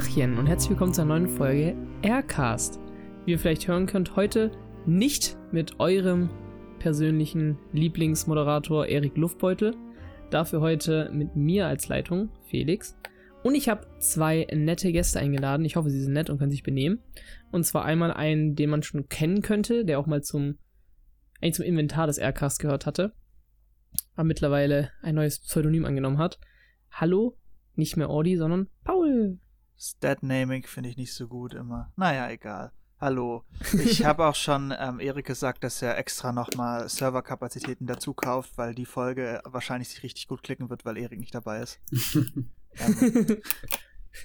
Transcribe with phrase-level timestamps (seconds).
[0.00, 2.80] Tachchen und herzlich willkommen zur neuen Folge Aircast.
[3.26, 4.50] Wie ihr vielleicht hören könnt, heute
[4.86, 6.30] nicht mit eurem
[6.78, 9.76] persönlichen Lieblingsmoderator Erik Luftbeutel,
[10.30, 12.96] dafür heute mit mir als Leitung, Felix.
[13.42, 15.66] Und ich habe zwei nette Gäste eingeladen.
[15.66, 17.02] Ich hoffe, sie sind nett und können sich benehmen.
[17.50, 20.56] Und zwar einmal einen, den man schon kennen könnte, der auch mal zum,
[21.42, 23.12] eigentlich zum Inventar des Aircast gehört hatte,
[24.14, 26.40] aber mittlerweile ein neues Pseudonym angenommen hat.
[26.90, 27.36] Hallo,
[27.74, 29.38] nicht mehr Audi, sondern Paul.
[29.80, 31.90] Stat-Naming finde ich nicht so gut immer.
[31.96, 32.72] Naja, egal.
[33.00, 33.44] Hallo.
[33.82, 38.74] Ich habe auch schon ähm, Erik gesagt, dass er extra nochmal Serverkapazitäten dazu kauft, weil
[38.74, 41.80] die Folge wahrscheinlich sich richtig gut klicken wird, weil Erik nicht dabei ist.
[42.78, 43.38] ähm,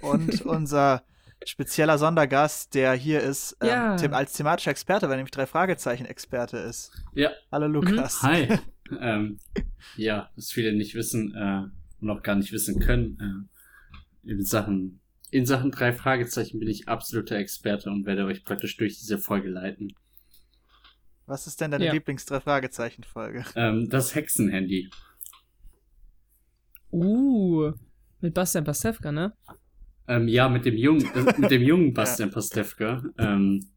[0.02, 1.04] und unser
[1.46, 3.96] spezieller Sondergast, der hier ist, ähm, Ja.
[3.96, 6.92] them als thematischer Experte, weil er nämlich drei Fragezeichen-Experte ist.
[7.14, 8.22] Ja, Hallo Lukas.
[8.24, 8.50] hi.
[9.00, 9.40] ähm,
[9.96, 11.64] ja, was viele nicht wissen äh,
[12.02, 13.48] und auch gar nicht wissen können,
[14.26, 15.00] äh, in Sachen
[15.36, 19.50] in Sachen drei Fragezeichen bin ich absoluter Experte und werde euch praktisch durch diese Folge
[19.50, 19.94] leiten.
[21.26, 21.92] Was ist denn deine Ja.
[21.92, 23.44] Lieblings-drei Fragezeichen-Folge?
[23.56, 24.90] Ähm, das Hexenhandy.
[26.90, 27.74] Uh,
[28.22, 29.34] mit Bastian Pastewka, ne?
[30.08, 33.04] Ähm, ja, mit dem jungen, äh, mit dem jungen Bastian Pastewka.
[33.18, 33.68] Ähm,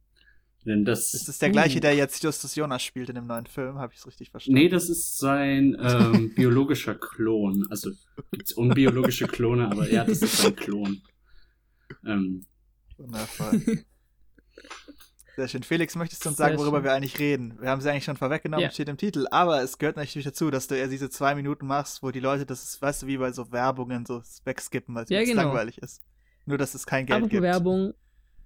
[0.65, 1.81] denn das, Ist das der gleiche, Uh.
[1.81, 3.79] der jetzt Justus Jonas spielt in dem neuen Film?
[3.79, 4.61] Habe ich es richtig verstanden?
[4.61, 7.67] Nee, das ist sein ähm, biologischer Klon.
[7.69, 7.91] Also
[8.31, 11.03] gibt's unbiologische Klone, aber ja, das ist sein Klon.
[12.07, 12.45] Ähm,
[12.97, 13.63] Wundervoll.
[15.37, 15.63] Sehr schön.
[15.63, 16.85] Felix, möchtest du uns Sehr sagen, worüber schön.
[16.85, 17.59] wir eigentlich reden?
[17.61, 18.71] Wir haben sie eigentlich schon vorweggenommen, Ja.
[18.73, 22.03] steht im Titel, aber es gehört natürlich dazu, dass du eher diese zwei Minuten machst,
[22.03, 25.23] wo die Leute, das weißt du, wie bei so Werbungen, so wegskippen, weil es Ja,
[25.23, 25.43] genau.
[25.45, 26.03] langweilig ist.
[26.45, 27.43] Nur, dass es kein Geld Apropos gibt.
[27.43, 27.95] Werbung,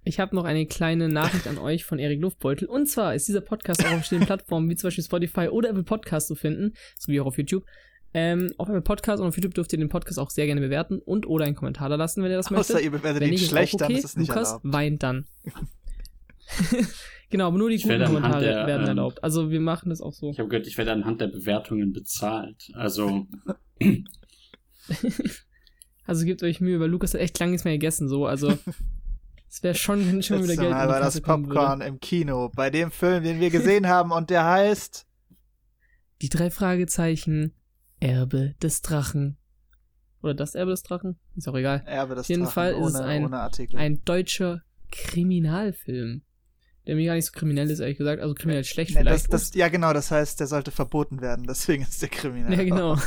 [0.03, 2.67] ich habe noch eine kleine Nachricht an euch von Erik Luftbeutel.
[2.67, 5.83] Und zwar ist dieser Podcast auch auf verschiedenen Plattformen, wie zum Beispiel Spotify oder Apple
[5.83, 7.63] Podcast zu finden, sowie auch auf YouTube.
[8.13, 10.99] Ähm, auf Apple Podcast und auf YouTube dürft ihr den Podcast auch sehr gerne bewerten
[10.99, 12.81] und oder einen Kommentar da lassen, wenn ihr das Außer möchtet.
[12.81, 13.85] ihr bewertet Wenn ihn nicht, schlecht, okay.
[13.87, 14.65] dann ist es nicht Lukas erlaubt.
[14.65, 15.25] weint dann.
[17.29, 19.23] genau, aber nur die Ich guten Kommentare der, werden ähm, erlaubt.
[19.23, 20.29] Also wir machen das auch so.
[20.29, 22.69] ich habe gehört, ich werde anhand der Bewertungen bezahlt.
[22.75, 23.25] Also
[26.05, 28.25] Also gebt euch Mühe, weil Lukas hat echt lange nichts mehr gegessen, so.
[28.25, 28.57] Also
[29.49, 31.59] es wäre schon, wenn schon wieder Geld Mal war das kommen würde.
[31.59, 35.05] Popcorn im Kino, bei dem Film, den wir gesehen haben und der heißt
[36.21, 37.53] Die drei Fragezeichen,
[38.03, 39.37] Erbe des Drachen.
[40.21, 41.17] Oder das Erbe des Drachen?
[41.35, 41.83] Ist auch egal.
[41.85, 43.77] Erbe des Auf jeden Drachen, Fall ist ohne, es ein-.
[43.77, 46.21] Ein deutscher Kriminalfilm.
[46.85, 48.21] Der mir gar nicht so kriminell ist, ehrlich gesagt.
[48.21, 49.33] Also kriminell schlecht Nee, das, vielleicht.
[49.33, 52.57] das, ja, genau, das heißt, der sollte verboten werden, deswegen ist der kriminell.
[52.57, 52.97] ja, genau.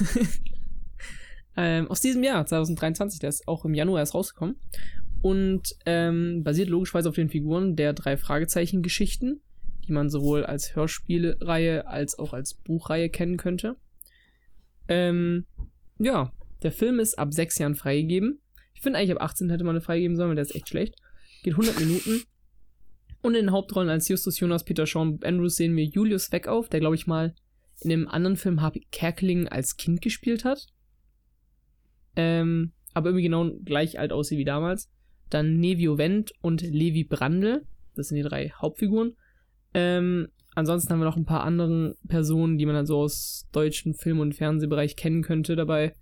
[1.59, 4.57] ähm, aus diesem Jahr, 2023, der ist auch im Januar erst rausgekommen.
[5.21, 9.41] Und ähm, basiert logischerweise auf den Figuren der drei Fragezeichen-Geschichten,
[9.87, 13.77] die man sowohl als Hörspielreihe als auch als Buchreihe kennen könnte.
[14.89, 15.47] Ähm,
[15.99, 16.33] ja,
[16.63, 18.41] der Film ist ab sechs Jahren freigegeben.
[18.75, 20.97] Ich finde eigentlich ab 18 hätte man eine freigeben sollen, weil der ist echt schlecht.
[21.43, 22.23] Geht 100 Minuten.
[23.23, 26.81] Und in den Hauptrollen als Justus Jonas, Peter Sean Andrews sehen wir Julius Weckauf, der
[26.81, 27.35] glaube ich mal
[27.81, 30.67] in einem anderen Film Harvey Kerkeling als Kind gespielt hat.
[32.15, 34.91] Ähm, aber irgendwie genau gleich alt aussieht wie damals.
[35.29, 37.67] Dann Nevio Wendt und Levi Brandl.
[37.95, 39.17] Das sind die drei Hauptfiguren.
[39.75, 43.95] Ähm, ansonsten haben wir noch ein paar andere Personen, die man dann so aus deutschen
[43.95, 45.95] Film- und Fernsehbereich kennen könnte dabei.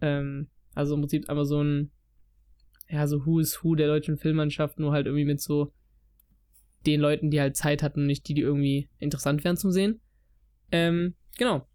[0.00, 1.92] Ähm, also im Prinzip einfach so ein,
[2.88, 5.72] ja, so Who is Who der deutschen Filmmannschaft, nur halt irgendwie mit so
[6.86, 10.00] den Leuten, die halt Zeit hatten, nicht die, die irgendwie interessant wären zum Sehen.
[10.72, 11.66] Ähm, genau.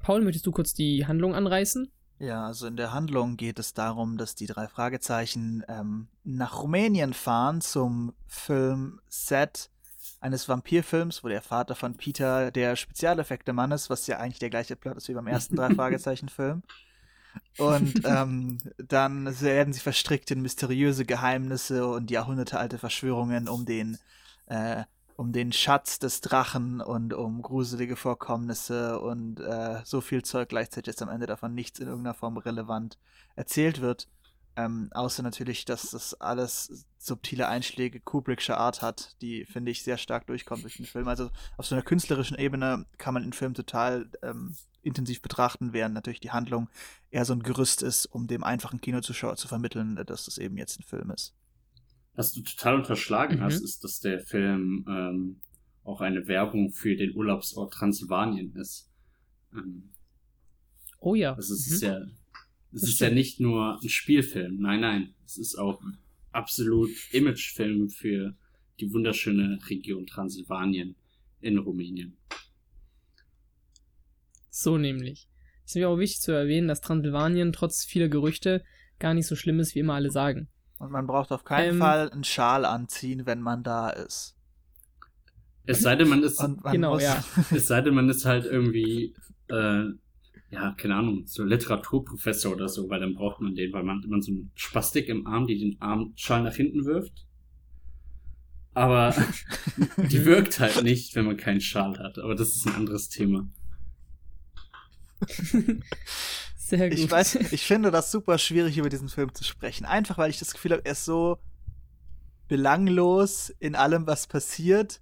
[0.00, 1.92] Paul, möchtest du kurz die Handlung anreißen?
[2.18, 7.12] Ja, also in der Handlung geht es darum, dass die drei Fragezeichen ähm, nach Rumänien
[7.12, 9.70] fahren zum Filmset
[10.22, 14.76] eines Vampirfilms, wo der Vater von Peter der Spezialeffekte-Mann ist, was ja eigentlich der gleiche
[14.76, 16.62] Plot ist wie beim ersten drei Fragezeichen-Film.
[17.58, 23.98] Und ähm, dann werden sie verstrickt in mysteriöse Geheimnisse und jahrhundertealte Verschwörungen um den,
[24.46, 24.84] äh,
[25.16, 30.94] um den Schatz des Drachen und um gruselige Vorkommnisse und äh, so viel Zeug gleichzeitig,
[30.94, 32.96] dass am Ende davon nichts in irgendeiner Form relevant
[33.34, 34.08] erzählt wird.
[34.54, 39.96] Ähm, außer natürlich, dass das alles subtile Einschläge Kubrickscher Art hat, die, finde ich, sehr
[39.96, 41.08] stark durchkommen durch den Film.
[41.08, 45.94] Also auf so einer künstlerischen Ebene kann man den Film total ähm, intensiv betrachten, während
[45.94, 46.68] natürlich die Handlung
[47.10, 50.58] eher so ein Gerüst ist, um dem einfachen Kinozuschauer zu vermitteln, äh, dass das eben
[50.58, 51.34] jetzt ein Film ist.
[52.14, 53.42] Was du total unterschlagen Mhm.
[53.42, 55.40] hast, ist, dass der Film ähm,
[55.84, 58.90] auch eine Werbung für den Urlaubsort Transsilvanien ist.
[59.54, 59.88] Ähm,
[61.00, 61.34] Oh ja.
[61.34, 61.86] das ist Mhm.
[61.88, 62.00] ja,
[62.74, 64.58] es ist ja nicht nur ein Spielfilm.
[64.60, 65.82] Nein, nein, es ist auch
[66.32, 68.34] absolut Imagefilm für
[68.80, 70.96] die wunderschöne Region Transsilvanien
[71.40, 72.16] in Rumänien.
[74.50, 75.28] So nämlich.
[75.64, 78.64] Es ist mir auch wichtig zu erwähnen, dass Transsilvanien trotz vieler Gerüchte
[78.98, 80.48] gar nicht so schlimm ist, wie immer alle sagen.
[80.78, 81.78] Und man braucht auf keinen Ähm.
[81.78, 84.36] Fall einen Schal anziehen, wenn man da ist.
[85.64, 87.24] Es sei denn, man ist, man Genau, muss, ja.
[87.54, 89.14] es sei denn, man ist halt irgendwie,
[89.48, 89.84] äh,
[90.52, 94.04] ja, keine Ahnung, so Literaturprofessor oder so, weil dann braucht man den, weil man hat
[94.04, 97.26] immer so einen Spastik im Arm, die den Armschal nach hinten wirft.
[98.74, 99.14] Aber
[99.96, 102.18] die wirkt halt nicht, wenn man keinen Schal hat.
[102.18, 103.48] Aber das ist ein anderes Thema.
[106.56, 106.98] Sehr gut.
[106.98, 109.86] Ich weiß, ich finde das super schwierig, über diesen Film zu sprechen.
[109.86, 111.38] Einfach weil ich das Gefühl habe, er ist so
[112.48, 115.00] belanglos in allem, was passiert,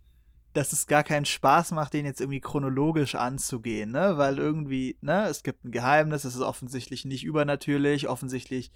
[0.53, 4.17] dass es gar keinen Spaß macht, den jetzt irgendwie chronologisch anzugehen, ne?
[4.17, 8.73] Weil irgendwie, ne, es gibt ein Geheimnis, es ist offensichtlich nicht übernatürlich, offensichtlich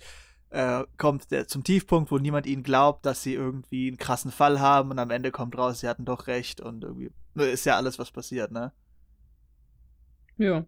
[0.51, 4.61] äh, kommt der zum Tiefpunkt, wo niemand ihnen glaubt, dass sie irgendwie einen krassen Fall
[4.61, 7.77] haben und am Ende kommt raus, sie hatten doch recht und irgendwie ne, ist ja
[7.77, 8.73] alles, was passiert, ne?
[10.39, 10.67] Ja.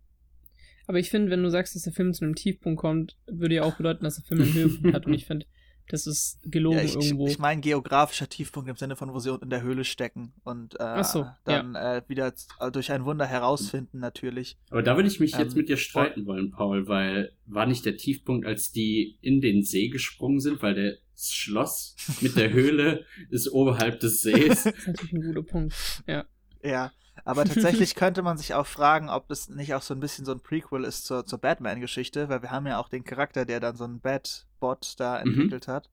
[0.89, 3.63] Aber ich finde, wenn du sagst, dass der Film zu einem Tiefpunkt kommt, würde ja
[3.63, 5.07] auch bedeuten, dass der Film einen Höhepunkt hat.
[5.07, 5.47] Und ich finde,
[5.89, 7.27] das ist gelogen Ja, ich, ich, irgendwo.
[7.27, 10.79] ich meine geografischer Tiefpunkt im Sinne von, wo sie unten in der Höhle stecken und
[10.81, 14.57] äh, so, dann äh, wieder äh, durch ein Wunder herausfinden natürlich.
[14.71, 17.85] Aber da würde ich mich Ähm, jetzt mit dir streiten wollen, Paul, weil war nicht
[17.85, 23.05] der Tiefpunkt, als die in den See gesprungen sind, weil der Schloss mit der Höhle
[23.31, 24.65] ist oberhalb des Sees.
[24.65, 25.75] das ist natürlich ein guter Punkt.
[26.07, 26.25] Ja.
[26.63, 26.91] Ja,
[27.25, 30.33] aber tatsächlich könnte man sich auch fragen, ob das nicht auch so ein bisschen so
[30.33, 33.77] ein Prequel ist zur, zur Batman-Geschichte, weil wir haben ja auch den Charakter, der dann
[33.77, 35.31] so einen Bat-Bot da Mhm.
[35.33, 35.91] entwickelt hat.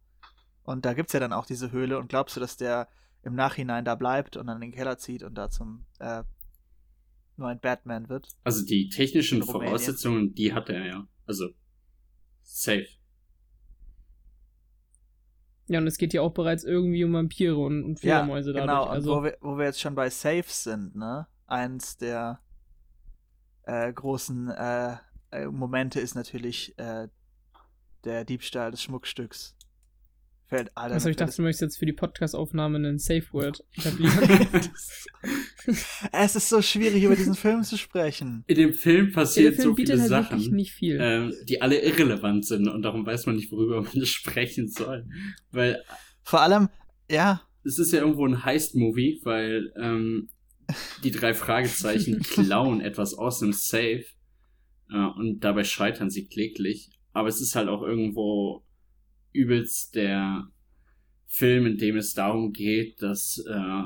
[0.63, 2.87] Und da gibt's ja dann auch diese Höhle und glaubst du, dass der
[3.23, 6.23] im Nachhinein da bleibt und dann in den Keller zieht und da zum äh,
[7.37, 8.27] neuen Batman wird?
[8.43, 9.43] Also die technischen.
[9.43, 11.07] Voraussetzungen, die hat er ja.
[11.25, 11.49] Also
[12.43, 12.87] safe.
[15.73, 18.69] Ja, und es geht ja auch bereits irgendwie um Vampire und, und Ja, Fledermäuse dadurch.
[18.69, 18.83] genau.
[18.85, 21.27] Also, wo, wir, wo wir jetzt schon bei Safes sind, ne?
[21.47, 22.39] Eins der
[23.63, 24.97] äh, großen äh,
[25.31, 27.07] äh, Momente ist natürlich äh,
[28.03, 29.55] der Diebstahl des Schmuckstücks.
[30.53, 30.93] Fällt alle.
[30.93, 34.69] also ich dachte, du möchtest jetzt für die Podcast-Aufnahme einen Safe Word etablieren.
[36.11, 38.43] es ist so schwierig, über diesen Film zu sprechen.
[38.45, 40.99] In dem Film passiert Film so viele halt Sachen, nicht viel.
[41.01, 45.07] ähm, die alle irrelevant sind und darum weiß man nicht, worüber man sprechen soll.
[45.49, 45.83] Weil
[46.21, 46.69] Vor allem,
[47.09, 50.29] ja, es ist ja irgendwo ein Heist-Movie, weil ähm,
[51.03, 54.05] die drei Fragezeichen klauen etwas aus dem Safe
[54.91, 56.91] äh, und dabei scheitern sie kläglich.
[57.11, 58.63] Aber es ist halt auch irgendwo
[59.33, 60.47] übelst der
[61.25, 63.83] Film, in dem es darum geht, dass äh,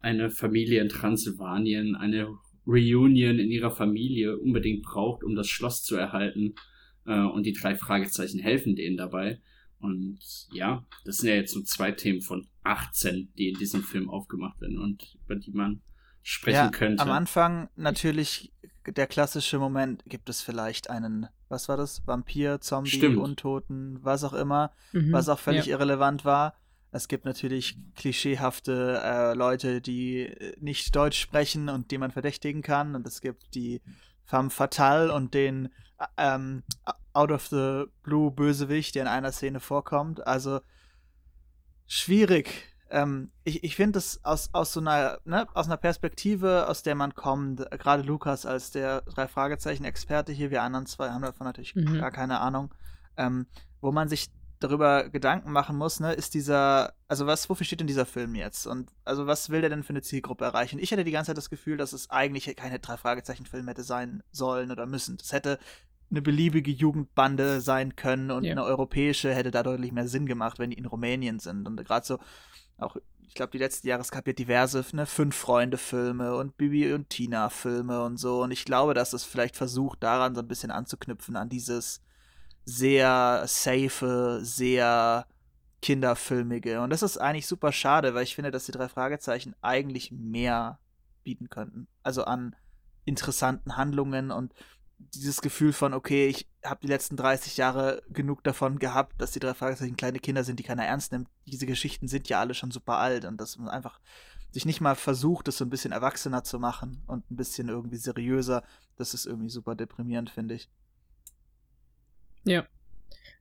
[0.00, 2.28] eine Familie in Transsilvanien eine
[2.66, 6.54] Reunion in ihrer Familie unbedingt braucht, um das Schloss zu erhalten.
[7.06, 9.40] Äh, und die drei Fragezeichen helfen denen dabei.
[9.78, 10.18] Und
[10.52, 14.60] ja, das sind ja jetzt so zwei Themen von 18, die in diesem Film aufgemacht
[14.60, 15.82] werden und über die man
[16.22, 17.02] sprechen ja könnte.
[17.02, 18.52] am Anfang natürlich
[18.92, 22.06] der klassische Moment, gibt es vielleicht einen, was war das?
[22.06, 23.18] Vampir, Zombie, Stimmt.
[23.18, 24.72] Untoten, was auch immer.
[24.92, 25.12] Mhm.
[25.12, 25.76] was auch völlig ja.
[25.76, 26.54] irrelevant war.
[26.92, 32.62] Es gibt natürlich klischeehafte äh, Leute, die äh, nicht Deutsch sprechen und die man verdächtigen
[32.62, 32.94] kann.
[32.94, 33.82] Und es gibt die
[34.24, 35.66] femme fatale und den
[35.98, 36.62] äh, ähm,
[37.12, 40.26] out of the blue Bösewicht, der in einer Szene vorkommt.
[40.26, 40.60] Also
[41.86, 42.75] schwierig.
[42.88, 46.94] Ähm, ich ich finde es aus, aus so einer, ne, aus einer Perspektive, aus der
[46.94, 51.46] man kommt, äh, gerade Lukas als der drei Fragezeichen-Experte hier, wir anderen zwei haben davon
[51.46, 51.98] natürlich Mhm.
[51.98, 52.72] gar keine Ahnung,
[53.16, 53.46] ähm,
[53.80, 57.86] wo man sich darüber Gedanken machen muss, ne, ist dieser, also was, wofür steht denn
[57.86, 58.66] dieser Film jetzt?
[58.66, 60.78] Und also was will der denn für eine Zielgruppe erreichen?
[60.78, 64.22] Ich hatte die ganze Zeit das Gefühl, dass es eigentlich keine drei Fragezeichen-Film hätte sein
[64.30, 65.18] sollen oder müssen.
[65.18, 65.58] Das hätte
[66.10, 68.52] eine beliebige Jugendbande sein können und Ja.
[68.52, 71.66] eine europäische hätte da deutlich mehr Sinn gemacht, wenn die in Rumänien sind.
[71.66, 72.18] Und gerade so,
[72.78, 77.10] auch, ich glaube, die letzten Jahre, es gab ja diverse, ne, Fünf-Freunde-Filme und Bibi und
[77.10, 78.42] Tina-Filme und so.
[78.42, 82.02] Und ich glaube, dass es vielleicht versucht, daran so ein bisschen anzuknüpfen, an dieses
[82.64, 85.26] sehr safe, sehr
[85.82, 86.80] kinderfilmige.
[86.80, 90.78] Und das ist eigentlich super schade, weil ich finde, dass die drei Fragezeichen eigentlich mehr
[91.22, 91.86] bieten könnten.
[92.02, 92.56] Also an
[93.04, 94.52] interessanten Handlungen und
[94.98, 99.40] dieses Gefühl von, okay, ich habe die letzten 30 Jahre genug davon gehabt, dass die
[99.40, 101.28] drei Fragezeichen kleine Kinder sind, die keiner ernst nimmt.
[101.46, 104.00] Diese Geschichten sind ja alle schon super alt und dass man einfach
[104.52, 107.96] sich nicht mal versucht, das so ein bisschen erwachsener zu machen und ein bisschen irgendwie
[107.96, 108.62] seriöser,
[108.96, 110.70] das ist irgendwie super deprimierend, finde ich.
[112.44, 112.66] Ja.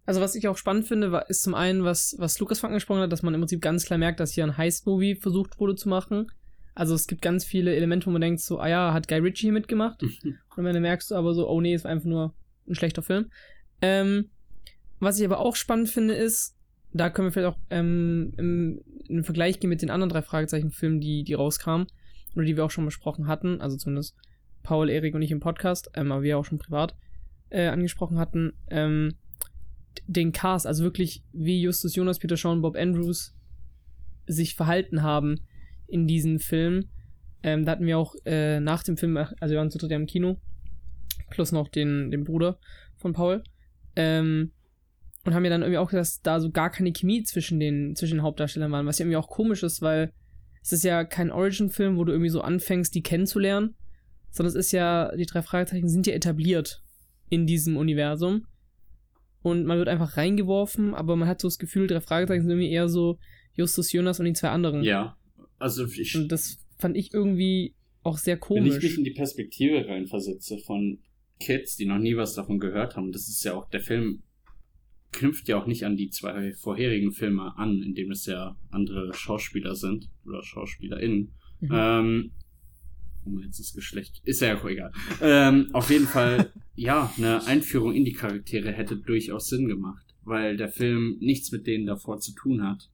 [0.06, 3.24] Also was ich auch spannend finde, ist zum einen, was, was Lukas angesprochen hat, dass
[3.24, 6.28] man im Prinzip ganz klar merkt, dass hier ein Heist-Movie versucht wurde zu machen.
[6.76, 9.48] Also es gibt ganz viele Elemente, wo man denkt, so, ah ja, hat Guy Ritchie
[9.48, 10.04] hier mitgemacht.
[10.24, 12.34] Und am Ende merkst du aber so, oh nee, es war einfach nur
[12.68, 13.32] ein schlechter Film.
[13.82, 14.30] Ähm,
[15.00, 16.56] was ich aber auch spannend finde, ist,
[16.92, 21.00] da können wir vielleicht auch ähm, im, im Vergleich gehen mit den anderen drei Fragezeichen-Filmen,
[21.00, 21.88] die, die rauskamen,
[22.36, 24.16] oder die wir auch schon besprochen hatten, also zumindest
[24.64, 26.96] Paul, Erik und ich im Podcast, ähm, aber wir auch schon privat
[27.50, 28.54] äh, angesprochen hatten.
[28.70, 29.16] Ähm,
[30.08, 33.34] den Cast, also wirklich wie Justus Jonas, Peter Shaw und Bob Andrews
[34.28, 35.40] sich verhalten haben
[35.88, 36.90] in diesem Film.
[37.44, 39.98] Ähm, da hatten wir auch äh, nach dem Film, also wir waren zu dritt ja
[39.98, 40.38] im Kino,
[41.30, 42.60] plus noch den, den Bruder
[42.96, 43.44] von Paul.
[43.96, 44.52] Ähm,
[45.26, 47.96] und haben mir dann irgendwie auch gesagt, dass da so gar keine Chemie zwischen den,
[47.96, 50.12] zwischen den Hauptdarstellern waren, was ja irgendwie auch komisch ist, weil
[50.62, 53.76] es ist ja kein Origin-Film, wo du irgendwie so anfängst, die kennenzulernen,
[54.32, 56.84] sondern es ist ja, die drei Fragezeichen sind ja etabliert
[57.30, 58.46] in diesem Universum.
[59.42, 62.72] Und man wird einfach reingeworfen, aber man hat so das Gefühl, drei Fragezeichen sind irgendwie
[62.72, 63.20] eher so
[63.54, 64.84] Justus Jonas und die zwei anderen.
[64.84, 65.16] Ja,
[65.60, 66.16] also ich.
[66.16, 68.72] Und das fand ich irgendwie auch sehr komisch.
[68.72, 71.00] Wenn ich mich in die Perspektive reinversetze von
[71.40, 74.24] Kids, die noch nie was davon gehört haben, das ist ja auch, der Film
[75.12, 79.14] knüpft ja auch nicht an die zwei vorherigen Filme an, in dem es ja andere
[79.14, 81.32] Schauspieler sind oder SchauspielerInnen.
[81.62, 81.70] Mhm.
[81.72, 82.32] Ähm,
[83.26, 84.22] oh, jetzt das Geschlecht.
[84.26, 84.92] Ist ja auch egal.
[85.22, 90.58] Ähm, auf jeden Fall, ja, eine Einführung in die Charaktere hätte durchaus Sinn gemacht, weil
[90.58, 92.90] der Film nichts mit denen davor zu tun hat.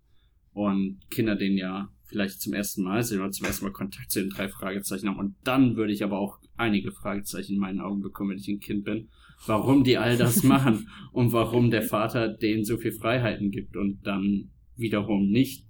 [0.54, 4.20] Und Kinder den ja vielleicht zum ersten Mal sehen oder zum ersten Mal Kontakt zu
[4.20, 5.18] den drei Fragezeichen haben.
[5.18, 8.60] Und dann würde ich aber auch einige Fragezeichen in meinen Augen bekommen, wenn ich ein
[8.60, 9.08] Kind bin.
[9.48, 14.06] Warum die all das machen und warum der Vater denen so viel Freiheiten gibt und
[14.06, 15.66] dann wiederum nicht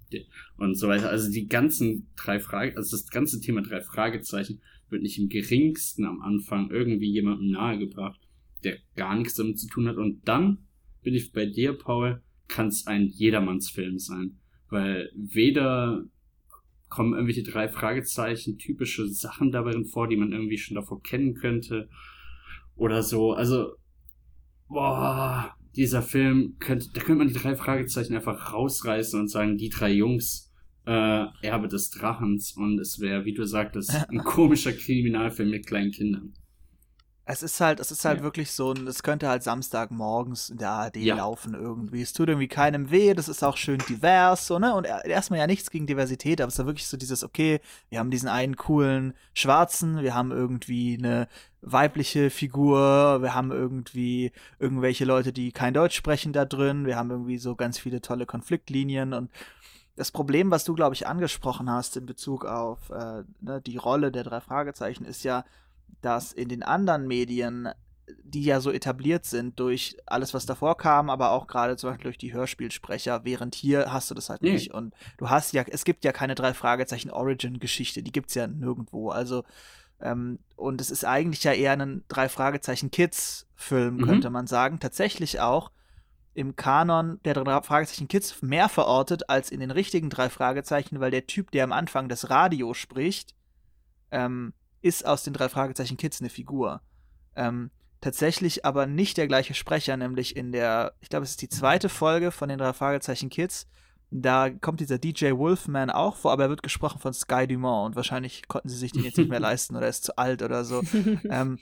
[0.56, 1.08] und so weiter.
[1.08, 6.04] Also die ganzen drei Fragen, also das ganze Thema drei Fragezeichen wird nicht im geringsten
[6.04, 8.20] am Anfang irgendwie jemandem nahegebracht,
[8.64, 9.96] der gar nichts damit zu tun hat.
[9.96, 10.66] Und dann
[11.02, 14.38] bin ich bei dir, Paul, kann es ein Jedermannsfilm sein.
[14.68, 16.04] Weil weder
[16.92, 21.88] kommen irgendwelche drei Fragezeichen typische Sachen darin vor, die man irgendwie schon davor kennen könnte.
[22.76, 23.32] Oder so.
[23.32, 23.76] Also,
[24.68, 29.70] boah, dieser Film könnte, da könnte man die drei Fragezeichen einfach rausreißen und sagen, die
[29.70, 30.52] drei Jungs,
[30.84, 35.92] äh, Erbe des Drachens und es wäre, wie du sagtest, ein komischer Kriminalfilm mit kleinen
[35.92, 36.34] Kindern.
[37.24, 38.24] Es ist halt, es ist halt ja.
[38.24, 41.14] wirklich so ein, es könnte halt Samstagmorgens in der ARD ja.
[41.14, 42.02] laufen irgendwie.
[42.02, 44.74] Es tut irgendwie keinem weh, das ist auch schön divers, so, ne?
[44.74, 47.60] Und erstmal ja nichts gegen Diversität, aber es ist wirklich so dieses, okay,
[47.90, 51.28] wir haben diesen einen coolen Schwarzen, wir haben irgendwie eine
[51.60, 57.10] weibliche Figur, wir haben irgendwie irgendwelche Leute, die kein Deutsch sprechen da drin, wir haben
[57.10, 59.30] irgendwie so ganz viele tolle Konfliktlinien und
[59.96, 64.10] das Problem, was du, glaube ich, angesprochen hast in Bezug auf äh, ne, die Rolle
[64.10, 65.44] der drei Fragezeichen, ist ja,
[66.00, 67.68] dass in den anderen Medien,
[68.24, 72.04] die ja so etabliert sind durch alles, was davor kam, aber auch gerade zum Beispiel
[72.04, 74.52] durch die Hörspielsprecher, während hier hast du das halt nee.
[74.52, 74.72] nicht.
[74.72, 78.46] Und du hast ja, es gibt ja keine drei Fragezeichen Origin-Geschichte, die gibt es ja
[78.46, 79.10] nirgendwo.
[79.10, 79.44] Also,
[80.00, 84.04] ähm, und es ist eigentlich ja eher ein drei Fragezeichen Kids-Film, mhm.
[84.04, 84.80] könnte man sagen.
[84.80, 85.70] Tatsächlich auch
[86.34, 91.10] im Kanon der drei Fragezeichen Kids mehr verortet als in den richtigen drei Fragezeichen, weil
[91.10, 93.34] der Typ, der am Anfang das Radio spricht,
[94.10, 96.82] ähm, ist aus den drei Fragezeichen Kids eine Figur.
[97.34, 97.70] Ähm,
[98.00, 101.88] tatsächlich aber nicht der gleiche Sprecher, nämlich in der, ich glaube, es ist die zweite
[101.88, 103.66] Folge von den drei Fragezeichen Kids.
[104.10, 107.96] Da kommt dieser DJ Wolfman auch vor, aber er wird gesprochen von Sky Dumont und
[107.96, 110.82] wahrscheinlich konnten sie sich den jetzt nicht mehr leisten oder ist zu alt oder so.
[111.30, 111.58] ähm,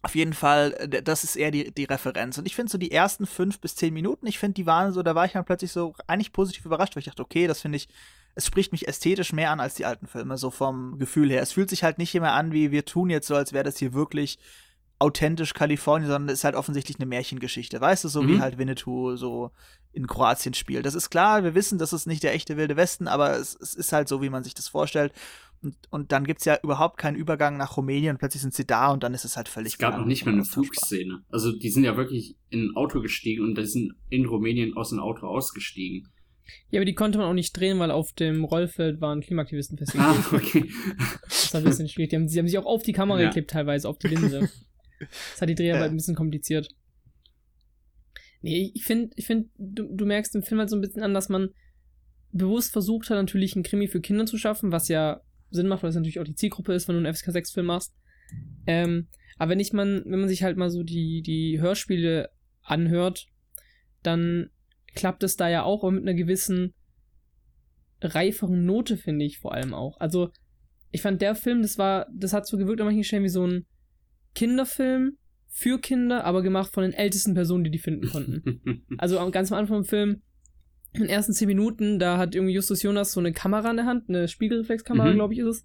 [0.00, 2.38] auf jeden Fall, das ist eher die, die Referenz.
[2.38, 5.02] Und ich finde so die ersten fünf bis zehn Minuten, ich finde, die waren so,
[5.02, 7.76] da war ich dann plötzlich so eigentlich positiv überrascht, weil ich dachte, okay, das finde
[7.76, 7.88] ich
[8.34, 11.42] es spricht mich ästhetisch mehr an als die alten Filme, so vom Gefühl her.
[11.42, 13.78] Es fühlt sich halt nicht immer an, wie wir tun jetzt so, als wäre das
[13.78, 14.38] hier wirklich
[14.98, 18.28] authentisch Kalifornien, sondern es ist halt offensichtlich eine Märchengeschichte, weißt du, so mhm.
[18.28, 19.50] wie halt Winnetou so
[19.92, 20.86] in Kroatien spielt.
[20.86, 23.74] Das ist klar, wir wissen, das ist nicht der echte Wilde Westen, aber es, es
[23.74, 25.12] ist halt so, wie man sich das vorstellt.
[25.62, 28.66] Und, und dann gibt es ja überhaupt keinen Übergang nach Rumänien und plötzlich sind sie
[28.66, 31.22] da und dann ist es halt völlig Es gab noch nicht mal eine Flugszene.
[31.30, 34.90] Also die sind ja wirklich in ein Auto gestiegen und die sind in Rumänien aus
[34.90, 36.08] dem Auto ausgestiegen.
[36.70, 40.26] Ja, aber die konnte man auch nicht drehen, weil auf dem Rollfeld waren Klimaaktivisten festgeklebt.
[40.32, 40.70] Ah, okay.
[41.22, 42.10] Das war ein bisschen schwierig.
[42.10, 43.28] Die haben, sie haben sich auch auf die Kamera ja.
[43.28, 44.48] geklebt, teilweise, auf die Linse.
[44.98, 45.90] Das hat die Dreharbeit ja.
[45.90, 46.68] ein bisschen kompliziert.
[48.42, 51.14] Nee, ich finde, ich find, du, du merkst im Film halt so ein bisschen an,
[51.14, 51.50] dass man
[52.30, 55.20] bewusst versucht hat, natürlich einen Krimi für Kinder zu schaffen, was ja
[55.50, 57.94] Sinn macht, weil es natürlich auch die Zielgruppe ist, wenn du einen FSK 6-Film machst.
[58.66, 59.08] Ähm,
[59.38, 62.30] aber wenn ich man, wenn man sich halt mal so die, die Hörspiele
[62.62, 63.26] anhört,
[64.02, 64.50] dann
[64.94, 66.74] klappt es da ja auch mit einer gewissen
[68.00, 69.98] reiferen Note, finde ich vor allem auch.
[69.98, 70.30] Also,
[70.90, 73.46] ich fand der Film, das war, das hat so gewirkt an manchen Stellen wie so
[73.46, 73.66] ein
[74.34, 75.16] Kinderfilm
[75.48, 78.84] für Kinder, aber gemacht von den ältesten Personen, die die finden konnten.
[78.98, 80.22] also ganz am Anfang vom Film,
[80.94, 83.86] in den ersten zehn Minuten, da hat irgendwie Justus Jonas so eine Kamera in der
[83.86, 85.14] Hand, eine Spiegelreflexkamera, mhm.
[85.14, 85.64] glaube ich, ist es.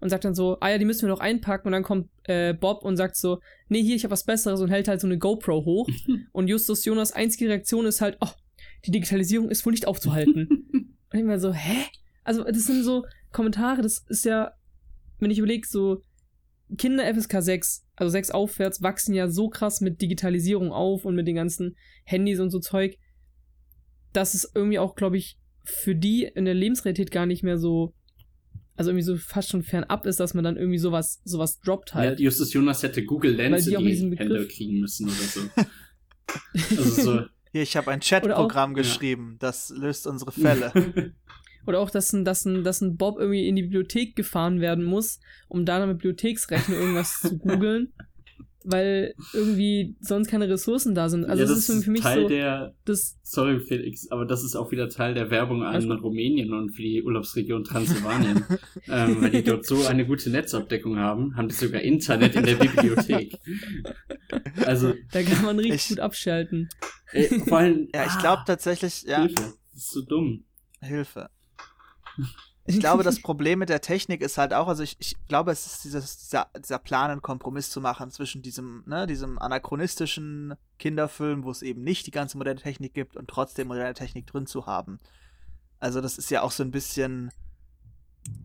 [0.00, 1.68] Und sagt dann so, ah ja, die müssen wir noch einpacken.
[1.68, 4.70] Und dann kommt äh, Bob und sagt so, nee, hier, ich habe was Besseres und
[4.70, 5.88] hält halt so eine GoPro hoch.
[6.32, 8.30] und Justus Jonas einzige Reaktion ist halt, oh,
[8.86, 10.46] die Digitalisierung ist wohl nicht aufzuhalten.
[11.12, 11.84] und ich mir so, hä?
[12.22, 14.52] Also, das sind so Kommentare, das ist ja,
[15.18, 16.02] wenn ich überlege, so
[16.76, 21.26] Kinder FSK 6, also sechs aufwärts, wachsen ja so krass mit Digitalisierung auf und mit
[21.26, 22.96] den ganzen Handys und so Zeug,
[24.12, 27.94] dass es irgendwie auch, glaube ich, für die in der Lebensrealität gar nicht mehr so,
[28.76, 32.18] also irgendwie so fast schon fernab ist, dass man dann irgendwie sowas, sowas droppt halt.
[32.18, 35.40] Ja, Justus Jonas hätte Google Lens die in die Begriff- Hände kriegen müssen oder so.
[36.76, 37.20] also so.
[37.54, 38.78] Hier, ich habe ein auch- Chatprogramm Ja.
[38.82, 40.32] geschrieben, das löst unsere
[40.72, 41.12] Fälle.
[41.68, 44.82] Oder auch, dass ein, dass, ein, dass ein Bob irgendwie in die Bibliothek gefahren werden
[44.84, 47.92] muss, um da dann mit Bibliotheksrechner irgendwas zu googeln,
[48.64, 51.26] weil irgendwie sonst keine Ressourcen da sind.
[51.26, 54.56] Also ja, das, ist für mich Teil so, der, das, sorry Felix, aber das ist
[54.56, 55.92] auch wieder Teil der Werbung an.
[55.92, 58.44] Rumänien und für die Urlaubsregion Transsilvanien.
[58.88, 62.56] ähm, weil die dort so eine gute Netzabdeckung haben, haben die sogar Internet in der
[62.56, 63.38] Bibliothek.
[64.64, 66.68] Also, da kann man richtig Ich- gut abschalten.
[67.12, 67.88] ey, vor allem.
[67.94, 69.34] Ja, ich ah, glaube tatsächlich, ja, Hilfe,
[69.72, 70.44] das ist so dumm.
[70.80, 71.28] Hilfe.
[72.66, 75.66] Ich glaube, das Problem mit der Technik ist halt auch, also ich, ich glaube, es
[75.66, 81.44] ist dieses, dieser, dieser Plan, einen Kompromiss zu machen zwischen diesem, ne, diesem anachronistischen Kinderfilm,
[81.44, 84.66] wo es eben nicht die ganze moderne Technik gibt und trotzdem moderne Technik drin zu
[84.66, 84.98] haben.
[85.78, 87.30] Also das ist ja auch so ein bisschen,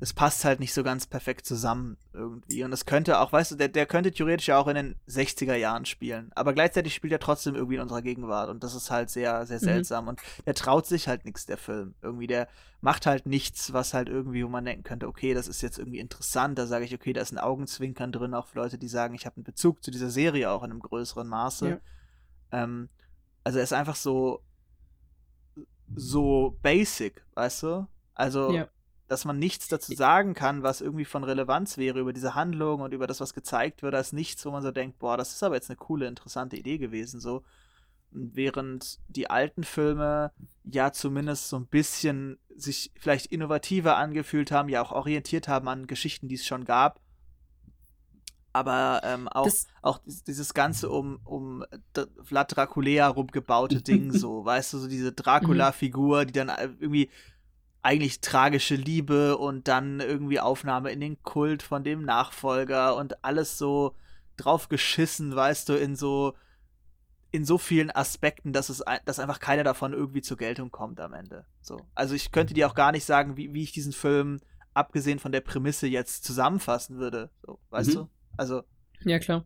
[0.01, 2.63] es passt halt nicht so ganz perfekt zusammen irgendwie.
[2.63, 5.55] Und es könnte auch, weißt du, der, der könnte theoretisch ja auch in den 60er
[5.55, 6.31] Jahren spielen.
[6.36, 8.50] Aber gleichzeitig spielt er trotzdem irgendwie in unserer Gegenwart.
[8.50, 9.63] Und das ist halt sehr, sehr Mhm.
[9.63, 10.07] seltsam.
[10.07, 11.95] Und der traut sich halt nichts, der Film.
[12.01, 12.48] Irgendwie, der
[12.81, 16.00] macht halt nichts, was halt irgendwie, wo man denken könnte, okay, das ist jetzt irgendwie
[16.00, 16.57] interessant.
[16.57, 19.25] Da sage ich, okay, da ist ein Augenzwinkern drin, auch für Leute, die sagen, ich
[19.25, 21.69] habe einen Bezug zu dieser Serie auch in einem größeren Maße.
[21.69, 21.79] Ja.
[22.63, 22.89] Ähm,
[23.43, 24.41] also er ist einfach so,
[25.95, 27.88] so basic, weißt du?
[28.13, 28.67] Also, Ja.
[29.10, 32.94] Dass man nichts dazu sagen kann, was irgendwie von Relevanz wäre über diese Handlung und
[32.94, 35.56] über das, was gezeigt wird, als nichts, wo man so denkt, boah, das ist aber
[35.56, 37.44] jetzt eine coole, interessante Idee gewesen, so.
[38.12, 40.32] Während die alten Filme
[40.63, 45.86] ja zumindest so ein bisschen sich vielleicht innovativer angefühlt haben, ja auch orientiert haben an
[45.86, 47.00] Geschichten, die es schon gab.
[48.51, 51.63] Aber ähm, auch, Das- auch dies- dieses Ganze um, um
[52.24, 57.10] Vlad Draculea rumgebaute Ding, so, weißt du, so diese Dracula-Figur, die dann äh, irgendwie
[57.82, 63.58] eigentlich tragische Liebe und dann irgendwie Aufnahme in den Kult von dem Nachfolger und alles
[63.58, 63.96] so
[64.38, 66.34] drauf geschissen, weißt du, in so
[67.32, 71.13] in so vielen Aspekten, dass es dass einfach keiner davon irgendwie zur Geltung kommt am
[71.13, 71.46] Ende.
[71.62, 71.78] So.
[71.94, 74.39] Also ich könnte dir auch gar nicht sagen, wie, wie ich diesen Film
[74.74, 77.30] abgesehen von der Prämisse jetzt zusammenfassen würde.
[77.46, 77.94] So, weißt Mhm.
[77.94, 78.10] du?
[78.38, 78.63] Also
[79.02, 79.46] Ja, klar.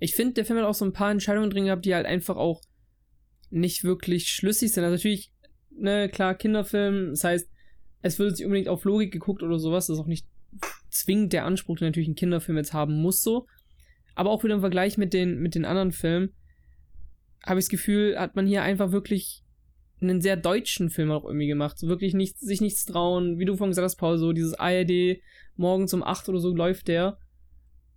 [0.00, 2.36] Ich finde, der Film hat auch so ein paar Entscheidungen drin gehabt, die halt einfach
[2.36, 2.62] auch
[3.50, 4.84] nicht wirklich schlüssig sind.
[4.84, 5.32] Also natürlich,
[5.70, 7.48] ne, klar, Kinderfilm, das heißt,
[8.02, 9.86] es wird sich unbedingt auf Logik geguckt oder sowas.
[9.86, 10.26] Das ist auch nicht
[10.90, 13.46] zwingend der Anspruch, den natürlich ein Kinderfilm jetzt haben muss, so.
[14.14, 16.30] Aber auch wieder im Vergleich mit den, mit den anderen Filmen
[17.44, 19.42] habe ich das Gefühl, hat man hier einfach wirklich
[20.00, 21.78] einen sehr deutschen Film auch irgendwie gemacht.
[21.78, 23.38] So wirklich nicht, sich nichts trauen.
[23.38, 25.18] Wie du vorhin gesagt hast, Paul, so dieses ARD
[25.56, 27.18] morgens um 8 oder so läuft der.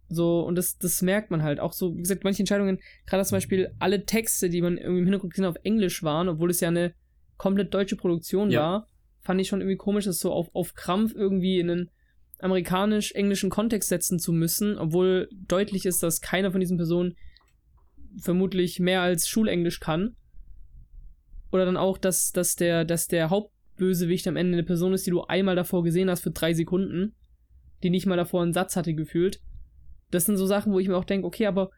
[0.10, 1.60] So, und das, das merkt man halt.
[1.60, 5.06] Auch so, wie gesagt, manche Entscheidungen, gerade zum Beispiel alle Texte, die man irgendwie im
[5.06, 6.94] Hintergrund gesehen hat, auf Englisch waren, obwohl es ja eine
[7.38, 8.62] komplett deutsche Produktion Ja.
[8.62, 8.88] war,
[9.22, 11.92] fand ich schon irgendwie komisch, das so auf, auf Krampf irgendwie in einen
[12.40, 17.16] amerikanisch-englischen Kontext setzen zu müssen, obwohl deutlich ist, dass keiner von diesen Personen
[18.20, 20.16] vermutlich mehr als Schulenglisch kann.
[21.52, 25.12] Oder dann auch, dass, dass, der, dass der Hauptbösewicht am Ende eine Person ist, die
[25.12, 27.14] du einmal davor gesehen hast für drei Sekunden,
[27.84, 29.40] die nicht mal davor einen Satz hatte gefühlt.
[30.10, 31.70] Das sind so Sachen, wo ich mir auch denke, okay, aber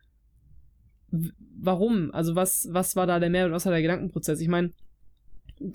[1.59, 2.11] warum?
[2.11, 4.39] Also was, was war da der Mehrwert, was war der Gedankenprozess?
[4.39, 4.71] Ich meine,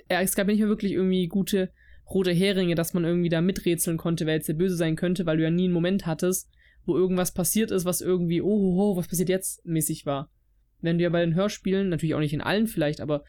[0.09, 1.71] es gab nicht mehr wirklich irgendwie gute
[2.11, 5.37] rote Heringe, dass man irgendwie da miträtseln konnte, wer jetzt der Böse sein könnte, weil
[5.37, 6.49] du ja nie einen Moment hattest,
[6.87, 10.31] wo irgendwas passiert ist, was irgendwie, oh, oh, oh was passiert jetzt mäßig war.
[10.81, 13.25] Wenn du ja bei den Hörspielen, natürlich auch nicht in allen vielleicht, aber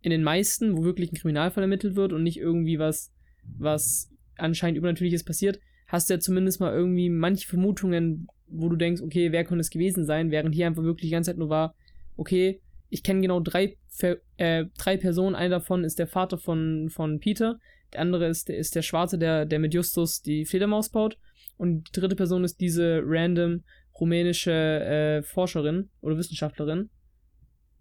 [0.00, 3.12] in den meisten, wo wirklich ein Kriminalfall ermittelt wird und nicht irgendwie was,
[3.58, 9.02] was anscheinend Übernatürliches passiert, hast du ja zumindest mal irgendwie manche Vermutungen, wo du denkst,
[9.02, 11.74] okay, wer könnte es gewesen sein, während hier einfach wirklich die ganze Zeit nur war,
[12.16, 13.76] okay, ich kenne genau drei,
[14.36, 17.58] äh, drei Personen, einer davon ist der Vater von, von Peter,
[17.92, 21.18] der andere ist, der ist der Schwarze, der, der mit Justus die Fledermaus baut
[21.56, 23.62] und die dritte Person ist diese random
[24.00, 26.90] rumänische äh, Forscherin oder Wissenschaftlerin.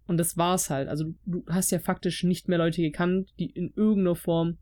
[0.06, 0.90] Und das war's halt.
[0.90, 4.58] Also du, du hast ja faktisch nicht mehr Leute gekannt, die in irgendeiner Form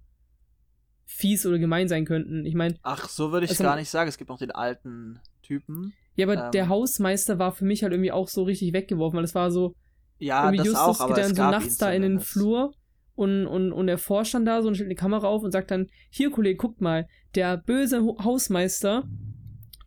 [1.05, 2.45] fies oder gemein sein könnten.
[2.45, 4.07] Ich meine, ach, so würde ich es Also- gar nicht sagen.
[4.07, 5.93] Es gibt noch den alten Typen.
[6.15, 6.51] ja, aber Ähm.
[6.51, 9.75] der Hausmeister war für mich halt irgendwie auch so richtig weggeworfen, weil es war so,
[10.21, 12.19] Ja, das Justus auch, aber geht es dann so gab nachts da in den.
[12.19, 12.73] Flur
[13.15, 15.71] und, und, und er forscht dann da so und stellt eine Kamera auf und sagt
[15.71, 19.03] dann, hier Kollege, guckt mal, der böse Hausmeister,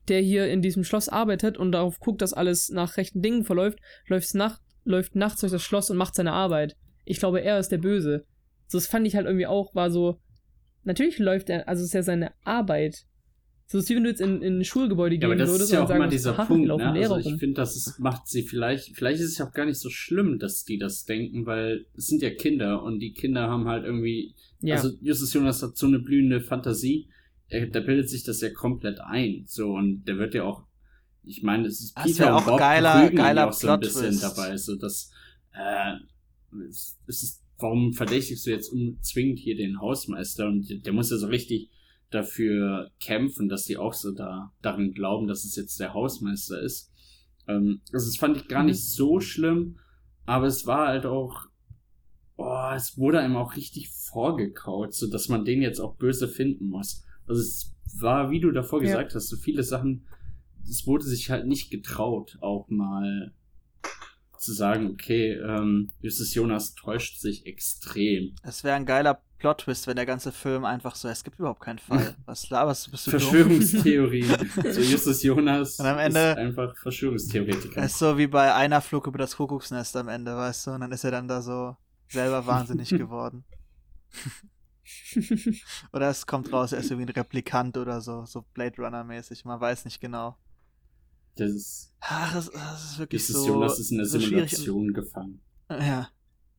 [0.08, 3.78] der hier in diesem Schloss arbeitet und darauf guckt, dass alles nach rechten Dingen verläuft,
[4.08, 6.76] läuft, nach, läuft nachts durch das Schloss und macht seine Arbeit.
[7.04, 8.26] Ich glaube, er ist der Böse.
[8.66, 10.20] So, das fand ich halt irgendwie auch, war so,
[10.82, 13.04] natürlich läuft er, also ist ja seine Arbeit.
[13.66, 15.64] So ist wie wenn du jetzt in, in ein Schulgebäude Ja, gehen aber das würdest
[15.64, 16.66] ist ja und auch sagen immer dieser Punkt.
[16.66, 17.08] Ne?
[17.08, 19.78] Also ich finde, das ist, macht sie vielleicht, vielleicht ist es ja auch gar nicht
[19.78, 23.66] so schlimm, dass die das denken, weil es sind ja Kinder und die Kinder haben
[23.66, 24.76] halt irgendwie, Ja.
[24.76, 27.08] also Justus Jonas hat so eine blühende Fantasie,
[27.48, 30.64] er, der bildet sich das ja komplett ein, so und der wird ja auch,
[31.24, 33.52] ich meine, es ist Das Peter wär und auch Bob geiler- ihn geiler ja auch
[33.54, 34.22] so ein bisschen Plot-Twist.
[34.22, 35.10] dabei, so dass,
[35.54, 35.94] äh,
[36.68, 41.16] es, es ist, warum verdächtigst du jetzt unzwingend hier den Hausmeister und der muss ja
[41.16, 41.70] so richtig
[42.10, 46.92] dafür kämpfen, dass die auch so da daran glauben, dass es jetzt der Hausmeister ist.
[47.48, 48.68] Ähm, also das fand ich gar Mhm.
[48.70, 49.78] nicht so schlimm,
[50.26, 51.46] aber es war halt auch,
[52.36, 56.68] oh, es wurde einem auch richtig vorgekaut, so dass man den jetzt auch böse finden
[56.68, 57.04] muss.
[57.26, 58.86] Also es war, wie du davor Ja.
[58.86, 60.06] gesagt hast, so viele Sachen,
[60.68, 63.32] es wurde sich halt nicht getraut, auch mal
[64.38, 68.34] zu sagen, okay, ähm, Justus Jonas täuscht sich extrem.
[68.42, 71.78] Es wäre ein geiler Plot-Twist, wenn der ganze Film einfach so, es gibt überhaupt keinen
[71.78, 72.14] Fall.
[72.24, 73.20] Was laberst du, bist du dumm?
[73.20, 74.22] Verschwörungstheorie.
[74.72, 77.82] so Justus Jonas Und am Ende- ist einfach Verschwörungstheoretiker.
[77.82, 80.70] Es ist so wie bei einer Flug über das Kuckucksnest am Ende, weißt du?
[80.70, 81.76] Und dann ist er dann da so
[82.08, 83.44] selber wahnsinnig geworden.
[85.92, 89.60] Oder es kommt raus, er ist irgendwie ein Replikant oder so, so Blade Runner-mäßig, man
[89.60, 90.38] weiß nicht genau.
[91.36, 94.50] Das ist, Ach, es, es ist wirklich Justus so, Jonas ist in der so schwierig.
[94.52, 95.40] Simulation gefangen.
[95.68, 96.08] Ja.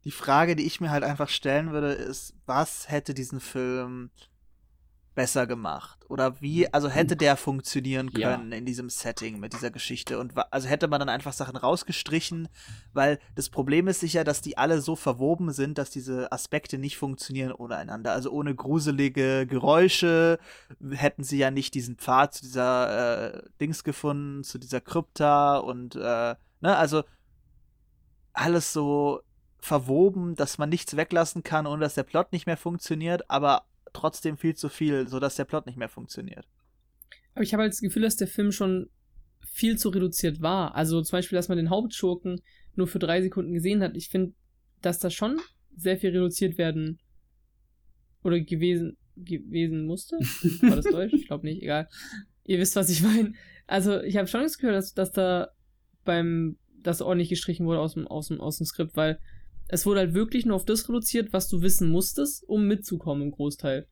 [0.06, 4.12] Die Frage, die ich mir halt einfach stellen würde, ist, was hätte diesen Film
[5.16, 6.06] besser gemacht?
[6.10, 8.36] Oder wie, also hätte der funktionieren Ja.
[8.36, 10.20] können in diesem Setting mit dieser Geschichte?
[10.20, 12.50] Und also hätte man dann einfach Sachen rausgestrichen,
[12.94, 16.98] weil das Problem ist sicher, dass die alle so verwoben sind, dass diese Aspekte nicht
[16.98, 18.12] funktionieren ohne einander.
[18.12, 20.38] Also ohne gruselige Geräusche
[20.92, 25.96] hätten sie ja nicht diesen Pfad zu dieser äh, Dings gefunden, zu dieser Krypta und
[25.96, 27.04] äh, ne, also
[28.34, 29.22] alles so
[29.66, 34.38] verwoben, dass man nichts weglassen kann, ohne dass der Plot nicht mehr funktioniert, aber trotzdem
[34.38, 36.48] viel zu viel, sodass der Plot nicht mehr funktioniert.
[37.34, 38.90] Aber ich habe halt das Gefühl, dass der Film schon
[39.44, 40.76] viel zu reduziert war.
[40.76, 42.42] Also zum Beispiel, dass man den Hauptschurken
[42.76, 43.98] nur für drei Sekunden gesehen hat.
[43.98, 44.34] Ich finde,
[44.82, 45.40] dass das schon
[45.76, 47.00] sehr viel reduziert werden
[48.24, 50.18] oder gewesen, gewesen musste.
[50.62, 51.14] War das Deutsch?
[51.14, 51.90] Ich glaube nicht, egal.
[52.44, 53.34] Ihr wisst, was ich meine.
[53.66, 55.50] Also ich habe schon das Gefühl, dass, dass da
[56.04, 59.20] beim, das ordentlich gestrichen wurde aus dem, aus, dem, aus dem Skript, weil
[59.68, 63.32] es wurde halt wirklich nur auf das reduziert, was du wissen musstest, um mitzukommen im
[63.32, 63.88] Großteil.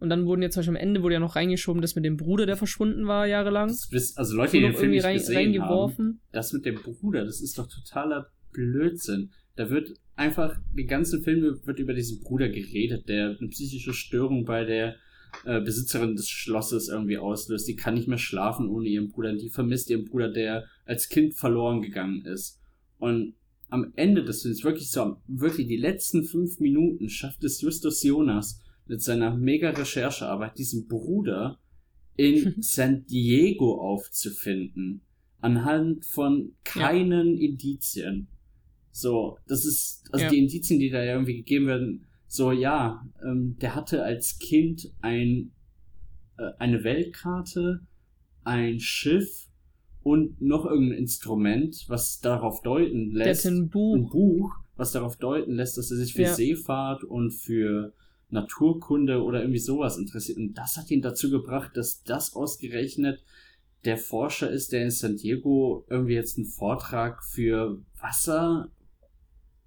[0.00, 2.16] Und dann wurden ja zum Beispiel am Ende wurde ja noch reingeschoben, das mit dem
[2.16, 3.68] Bruder, der verschwunden war jahrelang.
[3.68, 6.20] Das also Leute, die den Film nicht rein, gesehen haben, reingeworfen.
[6.32, 9.30] das mit dem Bruder, das ist doch totaler Blödsinn.
[9.56, 14.44] Da wird einfach, den ganzen Film wird über diesen Bruder geredet, der eine psychische Störung
[14.44, 14.96] bei der
[15.44, 17.66] äh, Besitzerin des Schlosses irgendwie auslöst.
[17.68, 19.32] Die kann nicht mehr schlafen ohne ihren Bruder.
[19.34, 22.60] Die vermisst ihren Bruder, der als Kind verloren gegangen ist.
[22.98, 23.34] Und
[23.70, 28.60] am Ende des Films, wirklich so, wirklich die letzten fünf Minuten, schafft es Justus Jonas
[28.86, 31.58] mit seiner mega Recherchearbeit, diesen Bruder
[32.16, 35.00] in San Diego aufzufinden.
[35.40, 38.28] Anhand von keinen Indizien.
[38.92, 40.30] So, das ist, also Ja.
[40.30, 45.52] die Indizien, die da irgendwie gegeben werden, so, ja, ähm, der hatte als Kind ein,
[46.38, 47.80] äh, eine Weltkarte,
[48.44, 49.43] ein Schiff
[50.04, 53.96] und noch irgendein Instrument, was darauf deuten Der lässt, hat ein Buch.
[53.96, 56.34] ein Buch, was darauf deuten lässt, dass er sich für Ja.
[56.34, 57.92] Seefahrt und für
[58.30, 60.38] Naturkunde oder irgendwie sowas interessiert.
[60.38, 63.24] Und das hat ihn dazu gebracht, dass das ausgerechnet
[63.84, 68.68] der Forscher ist, der in San Diego irgendwie jetzt einen Vortrag für Wasser,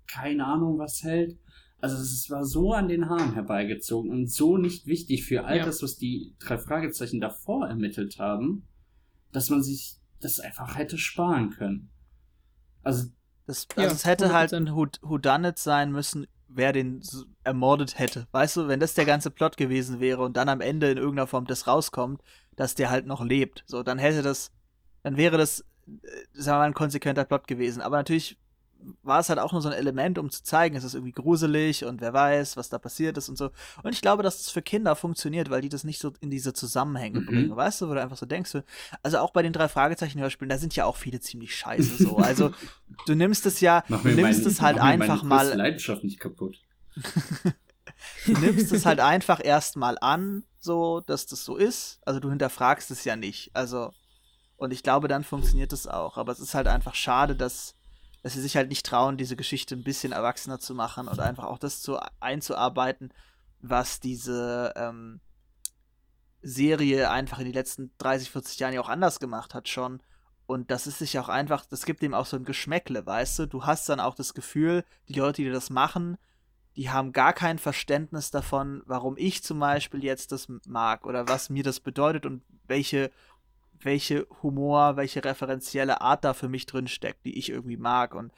[0.07, 1.37] keine Ahnung was hält.
[1.79, 5.65] Also es war so an den Haaren herbeigezogen und so nicht wichtig für all Ja.
[5.65, 8.63] das, was die drei Fragezeichen davor ermittelt haben,
[9.31, 11.89] dass man sich das einfach hätte sparen können.
[12.83, 13.09] Also
[13.45, 14.69] Das, Ja, also es hätte halt 100%.
[14.69, 18.27] ein Who- Whodunit sein müssen, wer den s- ermordet hätte.
[18.31, 21.27] Weißt du, wenn das der ganze Plot gewesen wäre und dann am Ende in irgendeiner
[21.27, 22.21] Form das rauskommt,
[22.55, 24.51] dass der halt noch lebt, so, dann hätte das,
[25.03, 25.95] dann wäre das, äh,
[26.33, 27.81] sagen wir mal, ein konsequenter Plot gewesen.
[27.81, 28.37] Aber natürlich
[29.03, 31.83] war es halt auch nur so ein Element, um zu zeigen, es ist irgendwie gruselig
[31.85, 33.51] und wer weiß, was da passiert ist und so.
[33.83, 36.53] Und ich glaube, dass es für Kinder funktioniert, weil die das nicht so in diese
[36.53, 37.25] Zusammenhänge Mhm.
[37.25, 37.55] bringen.
[37.55, 38.57] Weißt du, wo du einfach so denkst,
[39.03, 42.17] also auch bei den drei Fragezeichen-Hörspielen, da sind ja auch viele ziemlich scheiße so.
[42.37, 42.51] Also
[43.05, 46.57] du nimmst es ja, mach du nimmst mein- es halt einfach mal, Leidenschaft nicht kaputt.
[48.25, 51.99] du nimmst es halt einfach erstmal an, so, dass das so ist.
[52.05, 53.51] Also du hinterfragst es ja nicht.
[53.53, 53.93] Also,
[54.57, 56.17] und ich glaube, dann funktioniert es auch.
[56.17, 57.75] Aber es ist halt einfach schade, dass,
[58.27, 61.45] dass sie sich halt nicht trauen, diese Geschichte ein bisschen erwachsener zu machen und einfach
[61.45, 63.13] auch das zu einzuarbeiten,
[63.61, 65.21] was diese ähm,
[66.41, 70.01] Serie einfach in den letzten 30, 40 Jahren ja auch anders gemacht hat schon.
[70.45, 73.45] Und das ist sich auch einfach, das gibt dem auch so ein Geschmäckle, weißt du?
[73.45, 76.17] Du hast dann auch das Gefühl, die Leute, die das machen,
[76.75, 81.49] die haben gar kein Verständnis davon, warum ich zum Beispiel jetzt das mag oder was
[81.49, 83.09] mir das bedeutet und welche,
[83.81, 88.15] welche Humor, welche referenzielle Art da für mich drin steckt, die ich irgendwie mag.
[88.15, 88.31] Und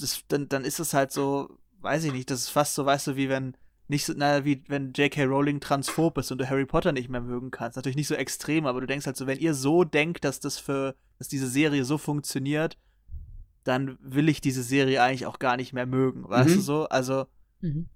[0.00, 3.08] das, dann, dann ist es halt so, weiß ich nicht, das ist fast so, weißt
[3.08, 3.56] du, wie wenn
[3.88, 5.24] nicht so, naja, wie wenn J.K.
[5.24, 7.76] Rowling transphob ist und du Harry Potter nicht mehr mögen kannst.
[7.76, 10.58] Natürlich nicht so extrem, aber du denkst halt so, wenn ihr so denkt, dass das
[10.58, 12.78] für, dass diese Serie so funktioniert,
[13.64, 16.54] dann will ich diese Serie eigentlich auch gar nicht mehr mögen, weißt Mhm.
[16.56, 16.88] du so?
[16.88, 17.26] Also,
[17.60, 17.88] Mhm.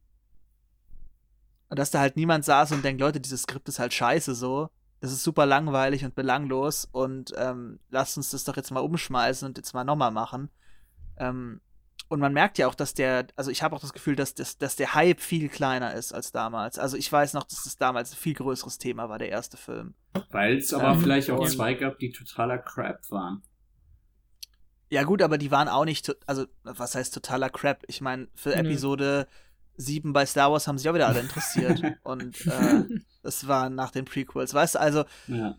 [1.68, 4.68] und dass da halt niemand saß und denkt, Leute, dieses Skript ist halt scheiße so.
[5.00, 9.46] Das ist super langweilig und belanglos und ähm, lasst uns das doch jetzt mal umschmeißen
[9.46, 10.50] und jetzt mal nochmal machen.
[11.18, 11.60] Ähm,
[12.08, 14.58] und man merkt ja auch, dass der, also ich habe auch das Gefühl, dass, das,
[14.58, 16.78] dass der Hype viel kleiner ist als damals.
[16.78, 19.94] Also ich weiß noch, dass das damals ein viel größeres Thema war, der erste Film.
[20.30, 23.42] Weil es aber Ähm, vielleicht auch zwei gab, die totaler Crap waren.
[24.88, 27.82] Ja gut, aber die waren auch nicht, also was heißt totaler Crap?
[27.88, 28.54] Ich meine, für.
[28.54, 29.26] Episode
[29.76, 31.82] 7 bei Star Wars haben sich auch wieder alle interessiert.
[32.02, 32.84] und äh,
[33.22, 34.54] das war nach den Prequels.
[34.54, 35.56] Weißt du, also Ja.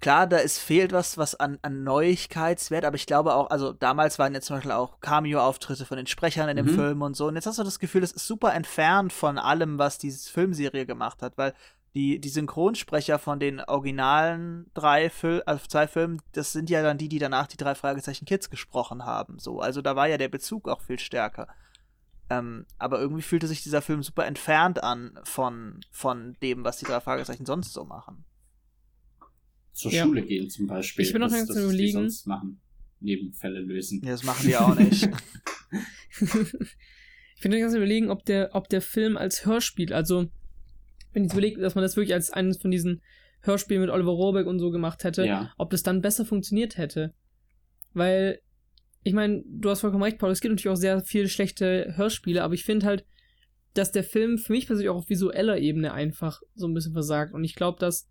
[0.00, 4.18] klar, da ist fehlt was, was an, an Neuigkeitswert, aber ich glaube auch, also damals
[4.18, 6.74] waren jetzt zum Beispiel auch Cameo-Auftritte von den Sprechern in dem Mhm.
[6.74, 7.26] Film und so.
[7.28, 10.86] Und jetzt hast du das Gefühl, es ist super entfernt von allem, was diese Filmserie
[10.86, 11.54] gemacht hat, weil
[11.94, 16.98] die, die Synchronsprecher von den originalen drei Fil also zwei Filmen, das sind ja dann
[16.98, 19.40] die, die danach die drei Fragezeichen Kids gesprochen haben.
[19.40, 21.48] So, also da war ja der Bezug auch viel stärker.
[22.30, 26.84] Ähm, aber irgendwie fühlte sich dieser Film super entfernt an von, von dem, was die
[26.86, 28.24] drei Fragezeichen sonst so machen.
[29.72, 30.04] Zur Ja.
[30.04, 31.04] Schule gehen zum Beispiel.
[31.04, 31.92] Ich bin noch das, ganz das, was die Überlegen.
[31.92, 32.60] sonst machen.
[33.00, 34.00] Nebenfälle lösen.
[34.04, 35.08] Ja, das machen die auch nicht.
[36.20, 40.28] ich bin ganz überlegen, ob der, ob der Film als Hörspiel, also
[41.12, 43.02] wenn ich jetzt überlege, dass man das wirklich als eines von diesen
[43.42, 45.52] Hörspielen mit Oliver Rohrbeck und so gemacht hätte, Ja.
[45.56, 47.14] ob das dann besser funktioniert hätte.
[47.94, 48.40] Weil,
[49.02, 52.42] ich meine, du hast vollkommen recht, Paul, es gibt natürlich auch sehr viele schlechte Hörspiele,
[52.42, 53.04] aber ich finde halt,
[53.74, 57.32] dass der Film für mich persönlich auch auf visueller Ebene einfach so ein bisschen versagt.
[57.32, 58.08] Und ich glaube, dass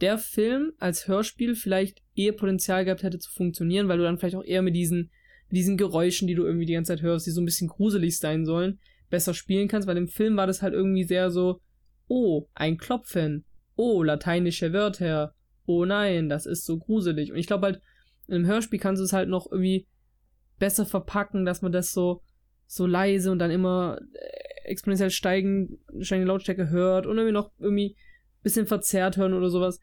[0.00, 4.34] der Film als Hörspiel vielleicht eher Potenzial gehabt hätte zu funktionieren, weil du dann vielleicht
[4.34, 5.10] auch eher mit diesen,
[5.48, 8.18] mit diesen Geräuschen, die du irgendwie die ganze Zeit hörst, die so ein bisschen gruselig
[8.18, 11.60] sein sollen, besser spielen kannst, weil im Film war das halt irgendwie sehr so,
[12.08, 13.44] oh, ein Klopfen,
[13.76, 17.30] oh, lateinische Wörter, oh nein, das ist so gruselig.
[17.30, 17.80] Und ich glaube halt,
[18.28, 19.86] einem Hörspiel kannst du es halt noch irgendwie
[20.62, 22.22] besser verpacken, dass man das so,
[22.68, 27.96] so leise und dann immer äh, exponentiell steigen, steigende Lautstärke hört und irgendwie noch irgendwie
[27.96, 29.80] ein bisschen verzerrt hören oder sowas.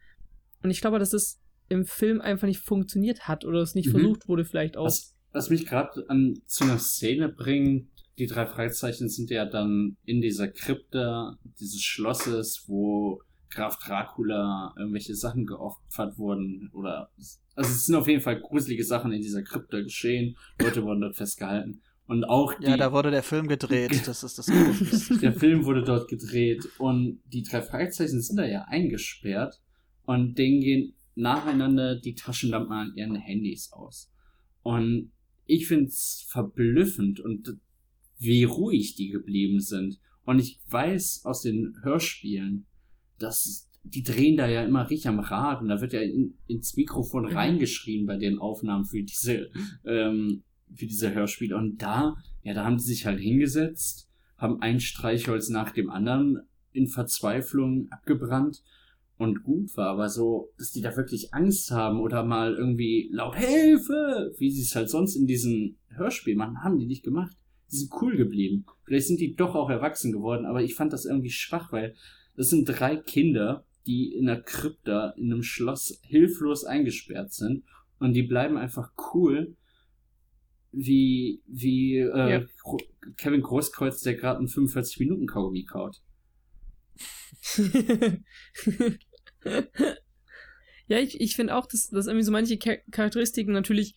[0.63, 1.37] Und ich glaube, dass das
[1.67, 3.91] im Film einfach nicht funktioniert hat oder es nicht Mhm.
[3.91, 4.85] versucht wurde, vielleicht auch.
[4.85, 9.97] Was, was mich gerade an zu einer Szene bringt, die drei Fragezeichen sind ja dann
[10.05, 17.11] in dieser Krypta dieses Schlosses, wo Graf Dracula irgendwelche Sachen geopfert wurden oder
[17.59, 20.37] also es sind auf jeden Fall gruselige Sachen in dieser Krypta geschehen.
[20.61, 24.07] Leute wurden dort festgehalten und auch die, Ja, da wurde der Film gedreht.
[24.07, 25.17] Das ist das Komische.
[25.21, 29.61] der Film wurde dort gedreht und die drei Fragezeichen sind da ja eingesperrt
[30.05, 34.09] und denen gehen nacheinander die Taschenlampen an ihren Handys aus.
[34.61, 35.11] Und
[35.45, 37.57] ich find's verblüffend und
[38.17, 39.99] wie ruhig die geblieben sind.
[40.23, 42.67] Und ich weiß aus den Hörspielen,
[43.17, 46.75] dass die drehen da ja immer richtig am Rad und da wird ja in, ins
[46.75, 47.31] Mikrofon Mhm.
[47.37, 49.49] reingeschrien bei den Aufnahmen für diese,
[49.85, 50.43] ähm,
[50.75, 51.55] für diese Hörspiele.
[51.55, 56.39] Und da, ja, da haben die sich halt hingesetzt, haben ein Streichholz nach dem anderen
[56.71, 58.63] in Verzweiflung abgebrannt
[59.17, 63.35] und gut war, aber so, dass die da wirklich Angst haben oder mal irgendwie laut
[63.35, 67.35] Hilfe, wie sie es halt sonst in diesen Hörspielen machen, haben die nicht gemacht.
[67.71, 68.65] Die sind cool geblieben.
[68.85, 71.95] Vielleicht sind die doch auch erwachsen geworden, aber ich fand das irgendwie schwach, weil
[72.37, 77.63] das sind drei Kinder, die in einer Krypta, in einem Schloss hilflos eingesperrt sind
[77.97, 79.55] und die bleiben einfach cool,
[80.71, 82.45] wie, wie äh, Ja.
[83.17, 86.03] Kevin Großkreuz, der gerade einen 45 Minuten Kaugummi kaut.
[90.87, 93.95] ja, ich, ich finde auch, dass, dass irgendwie so manche Char Charakteristiken natürlich,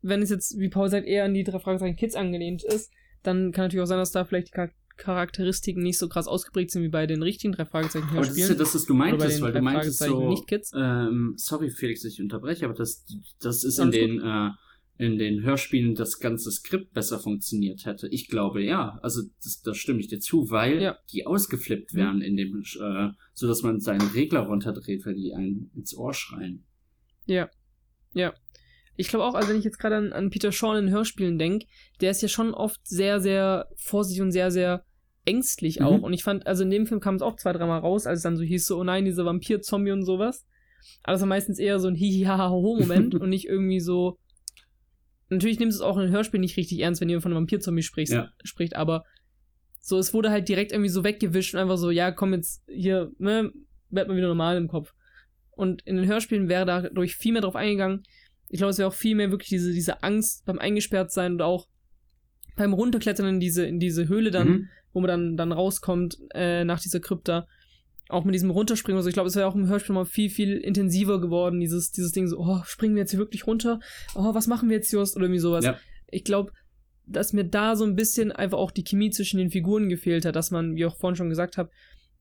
[0.00, 2.90] wenn es jetzt, wie Paul sagt, eher an die drei Fragezeichen Kids angelehnt ist,
[3.22, 6.70] dann kann natürlich auch sein, dass da vielleicht die Char Charakteristiken nicht so krass ausgeprägt
[6.70, 8.58] sind wie bei den richtigen drei Fragezeichen Aber das ist ja Hörspielen.
[8.58, 10.72] das, was du meintest, weil du meintest so, Nicht-Kids.
[10.76, 13.04] ähm, sorry Felix, dass ich unterbreche, aber das,
[13.40, 14.50] das ist in den, äh,
[14.98, 18.08] in den Hörspielen das ganze Skript besser funktioniert hätte.
[18.08, 18.98] Ich glaube, ja.
[19.02, 20.98] Also, das, da stimme ich dir zu, weil Ja.
[21.12, 21.98] die ausgeflippt Mhm.
[21.98, 26.14] werden in dem, äh, so dass man seinen Regler runterdreht, weil die einen ins Ohr
[26.14, 26.64] schreien.
[27.26, 27.50] Ja.
[28.14, 28.32] Ja.
[28.96, 31.38] Ich glaube auch, also wenn ich jetzt gerade an, an Peter Shaw in den Hörspielen
[31.38, 31.66] denke,
[32.00, 34.84] der ist ja schon oft sehr, sehr vorsichtig und sehr, sehr
[35.24, 35.86] ängstlich Mhm.
[35.86, 36.02] auch.
[36.02, 38.22] Und ich fand, also in dem Film kam es auch zwei, dreimal raus, als es
[38.22, 40.46] dann so hieß, so, oh nein, dieser Vampir-Zombie und sowas.
[41.02, 44.18] Aber es war meistens eher so ein Hihi-Ha-Ho-Moment und nicht irgendwie so.
[45.28, 47.40] Natürlich nimmst du es auch in den Hörspielen nicht richtig ernst, wenn jemand von einem
[47.42, 48.28] Vampir-Zombie spricht, Ja.
[48.44, 49.04] spricht, aber
[49.80, 53.12] So, es wurde halt direkt irgendwie so weggewischt und einfach so, ja, komm jetzt hier,
[53.18, 53.52] ne,
[53.90, 54.92] werd mal wieder normal im Kopf.
[55.52, 58.02] Und in den Hörspielen wäre dadurch viel mehr drauf eingegangen.
[58.48, 61.66] Ich glaube, es wäre auch viel mehr wirklich diese, diese Angst beim Eingesperrtsein und auch
[62.56, 64.68] beim Runterklettern in diese, in diese Höhle dann, Mhm.
[64.92, 67.46] wo man dann, dann rauskommt äh, nach dieser Krypta.
[68.08, 68.96] Auch mit diesem Runterspringen.
[68.96, 72.12] Also ich glaube, es wäre auch im Hörspiel mal viel, viel intensiver geworden, dieses, dieses
[72.12, 73.80] Ding so, oh, springen wir jetzt hier wirklich runter?
[74.14, 75.16] Oh, was machen wir jetzt, Just?
[75.16, 75.64] Oder irgendwie sowas.
[75.64, 75.76] Ja.
[76.08, 76.52] Ich glaube,
[77.04, 80.36] dass mir da so ein bisschen einfach auch die Chemie zwischen den Figuren gefehlt hat,
[80.36, 81.70] dass man, wie auch vorhin schon gesagt habe,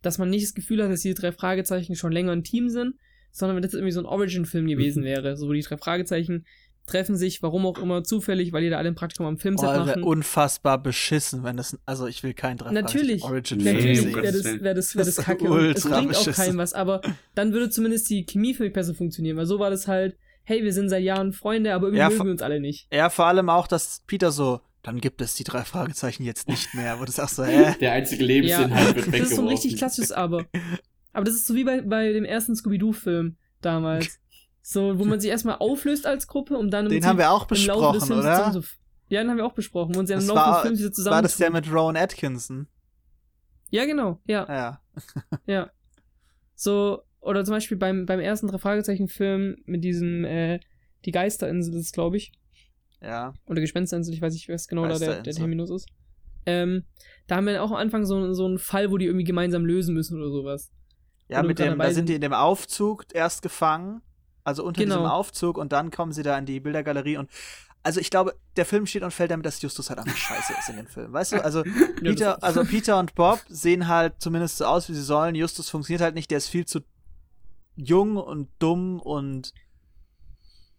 [0.01, 2.95] dass man nicht das Gefühl hat, dass diese drei Fragezeichen schon länger ein Team sind,
[3.35, 6.45] sondern wenn das irgendwie so ein Origin-Film gewesen wäre, so wo die drei Fragezeichen
[6.87, 9.69] treffen sich, warum auch immer, zufällig, weil die da alle ein Praktikum am Oh, Filmset
[9.69, 10.03] wäre machen.
[10.03, 11.77] unfassbar beschissen, wenn das.
[11.87, 13.23] Also, ich will kein drei Natürlich.
[13.23, 14.15] Origin Natürlich sehen.
[14.15, 15.49] wäre das, wär das, wär das, Das kacke.
[15.49, 16.33] Und es ultra bringt auch beschissen.
[16.45, 17.01] keinem was, aber
[17.33, 20.63] dann würde zumindest die Chemie für mich besser funktionieren, weil so war das halt, hey,
[20.63, 22.87] wir sind seit Jahren Freunde, aber irgendwie Ja, mögen wir uns alle nicht.
[22.93, 26.75] Ja, vor allem auch, dass Peter so, dann gibt es die drei Fragezeichen jetzt nicht
[26.75, 26.99] mehr.
[26.99, 27.73] Wo du sagst so, hä?
[27.81, 29.77] Der einzige Ja, Lebensinhalt wird das ist so ein richtig weggeworfen.
[29.79, 30.45] klassisches Aber.
[31.15, 34.19] Aber das ist so wie bei, bei dem ersten Scooby-Doo-Film damals.
[34.67, 37.45] So, wo man sich erstmal auflöst als Gruppe, um dann im Den haben wir auch
[37.45, 38.51] besprochen, oder?
[38.51, 38.61] so,
[39.09, 41.13] Ja, den haben wir auch besprochen, im Das Laufe war- des Films wieder zusammen.
[41.17, 42.65] War das der mit Rowan Atkinson?
[43.69, 44.47] Ja, genau, ja.
[44.49, 44.81] Ja.
[45.45, 45.69] Ja.
[46.55, 50.59] So, oder zum Beispiel beim, beim ersten drei Fragezeichen-Film mit diesem, äh,
[51.05, 52.31] die Geisterinsel ist, glaube ich.
[53.03, 53.35] Ja.
[53.45, 55.33] Oder Gespensterinsel, ich weiß nicht, was genau da der, der.
[55.33, 55.87] Terminus ist.
[56.47, 56.85] Ähm,
[57.27, 59.93] da haben wir auch am Anfang so, so einen Fall, wo die irgendwie gemeinsam lösen
[59.93, 60.71] müssen oder sowas.
[61.27, 64.01] Ja, mit dem, da sind die in dem Aufzug erst gefangen.
[64.43, 64.95] Also unter Genau.
[64.97, 67.29] diesem Aufzug und dann kommen sie da in die Bildergalerie und
[67.81, 70.69] also ich glaube, der Film steht und fällt damit, dass Justus halt einfach scheiße ist
[70.69, 71.13] in dem Film.
[71.13, 71.63] Weißt du, also
[71.99, 75.35] Peter, also Peter und Bob sehen halt zumindest so aus, wie sie sollen.
[75.35, 76.79] Justus funktioniert halt nicht, der ist viel zu
[77.75, 79.53] jung und dumm und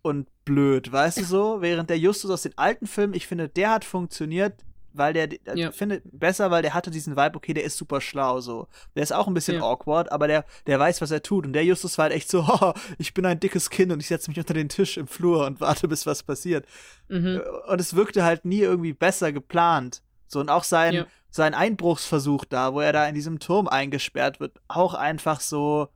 [0.02, 1.60] und blöd, weißt du so?
[1.60, 4.64] Während der Justus aus den alten Filmen, ich finde, der hat funktioniert,
[4.96, 5.70] weil der, Ja.
[5.72, 8.68] finde besser, weil der hatte diesen Vibe, okay, der ist super schlau so.
[8.94, 9.62] Der ist auch ein bisschen Ja.
[9.62, 11.46] awkward, aber der, der weiß, was er tut.
[11.46, 14.08] Und der Justus war halt echt so, "Haha, ich bin ein dickes Kind und ich
[14.08, 16.66] setze mich unter den Tisch im Flur und warte, bis was passiert.
[17.08, 17.42] Mhm.
[17.68, 20.02] Und es wirkte halt nie irgendwie besser geplant.
[20.28, 21.06] So, und auch sein, Ja.
[21.30, 25.88] sein Einbruchsversuch da, wo er da in diesem Turm eingesperrt wird, auch einfach so.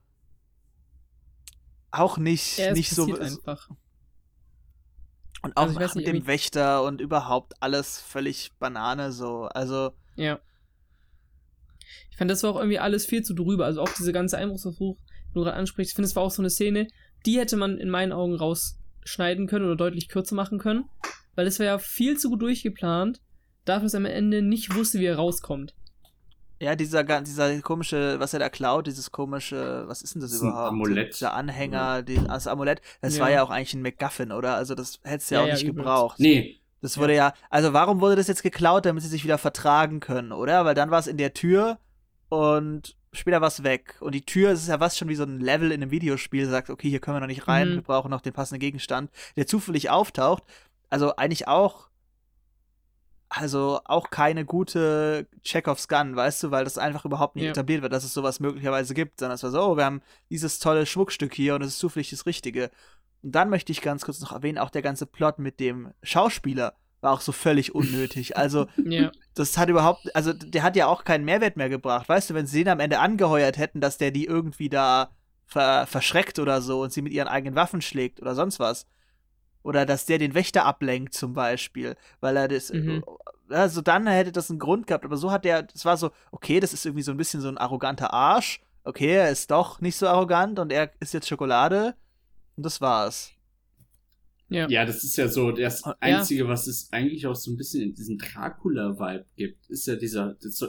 [1.92, 3.12] Auch nicht, Ja, nicht so.
[3.18, 3.68] einfach.
[5.42, 9.44] Und auch Also ich weiß mit nicht, dem Wächter und überhaupt alles völlig Banane so.
[9.44, 10.38] Also, Ja.
[12.10, 13.64] Ich fand, das war auch irgendwie alles viel zu drüber.
[13.64, 16.42] Also auch diese ganze Einbruchsversuch, den du gerade ansprichst, ich finde, es war auch so
[16.42, 16.88] eine Szene,
[17.24, 20.84] die hätte man in meinen Augen rausschneiden können oder deutlich kürzer machen können.
[21.34, 23.20] Weil es war ja viel zu gut durchgeplant,
[23.64, 25.74] dafür, dass er am Ende nicht wusste, wie er rauskommt.
[26.60, 30.36] Ja, dieser, dieser komische, was er da klaut, dieses komische, was ist denn das Das
[30.38, 30.68] ist ein überhaupt?
[30.72, 31.14] Amulett.
[31.14, 33.22] Dieser Anhänger, die, das Amulett, das Ja.
[33.24, 34.54] war ja auch eigentlich ein MacGuffin, oder?
[34.54, 35.78] Also, das hättest du ja, Ja, auch nicht übelst.
[35.78, 36.18] gebraucht.
[36.20, 37.34] Nee, Das wurde ja.
[37.50, 40.64] also warum wurde das jetzt geklaut, damit sie sich wieder vertragen können, oder?
[40.64, 41.78] Weil dann war es in der Tür
[42.28, 43.96] und später war es weg.
[44.00, 46.46] Und die Tür, das ist ja was schon wie so ein Level in einem Videospiel,
[46.48, 47.74] sagt, okay, hier können wir noch nicht rein, Mhm.
[47.76, 50.42] wir brauchen noch den passenden Gegenstand, der zufällig auftaucht.
[50.88, 51.88] Also eigentlich auch,
[53.30, 57.50] also auch keine gute Chekhovs Gun, weißt du, weil das einfach überhaupt nicht Ja.
[57.52, 60.58] etabliert wird, dass es sowas möglicherweise gibt, sondern es war so, oh, wir haben dieses
[60.58, 62.70] tolle Schmuckstück hier und es ist zufällig das Richtige.
[63.22, 66.74] Und dann möchte ich ganz kurz noch erwähnen, auch der ganze Plot mit dem Schauspieler
[67.02, 68.36] war auch so völlig unnötig.
[68.36, 69.10] Also, Ja.
[69.34, 72.08] das hat überhaupt, also der hat ja auch keinen Mehrwert mehr gebracht.
[72.08, 75.10] Weißt du, wenn sie den am Ende angeheuert hätten, dass der die irgendwie da
[75.46, 78.86] ver verschreckt oder so und sie mit ihren eigenen Waffen schlägt oder sonst was.
[79.62, 83.04] Oder dass der den Wächter ablenkt zum Beispiel, weil er das, Mhm.
[83.48, 86.60] also dann hätte das einen Grund gehabt, aber so hat der, das war so, okay,
[86.60, 88.60] das ist irgendwie so ein bisschen so ein arroganter Arsch.
[88.84, 91.94] Okay, er ist doch nicht so arrogant und er ist jetzt Schokolade.
[92.56, 93.32] Und das war's.
[94.48, 94.68] Ja.
[94.68, 95.94] ja, das ist ja so das Ja.
[96.00, 100.34] Einzige, was es eigentlich auch so ein bisschen in diesen Dracula-Vibe gibt, ist ja dieser,
[100.42, 100.68] das so,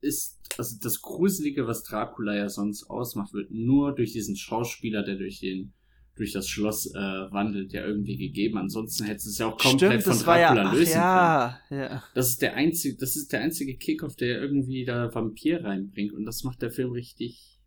[0.00, 5.16] ist, also das Gruselige, was Dracula ja sonst ausmacht, wird nur durch diesen Schauspieler, der
[5.16, 5.72] durch den,
[6.20, 8.58] durch das Schloss äh, wandelt, ja irgendwie gegeben.
[8.58, 11.02] Ansonsten hättest du es ja auch komplett Stimmt, von war ja, Dracula ach, lösen können.
[11.02, 12.04] ja, ja.
[12.14, 16.26] Das ist der einzige, das ist der einzige Kickoff, der irgendwie da Vampir reinbringt und
[16.26, 17.58] das macht der Film richtig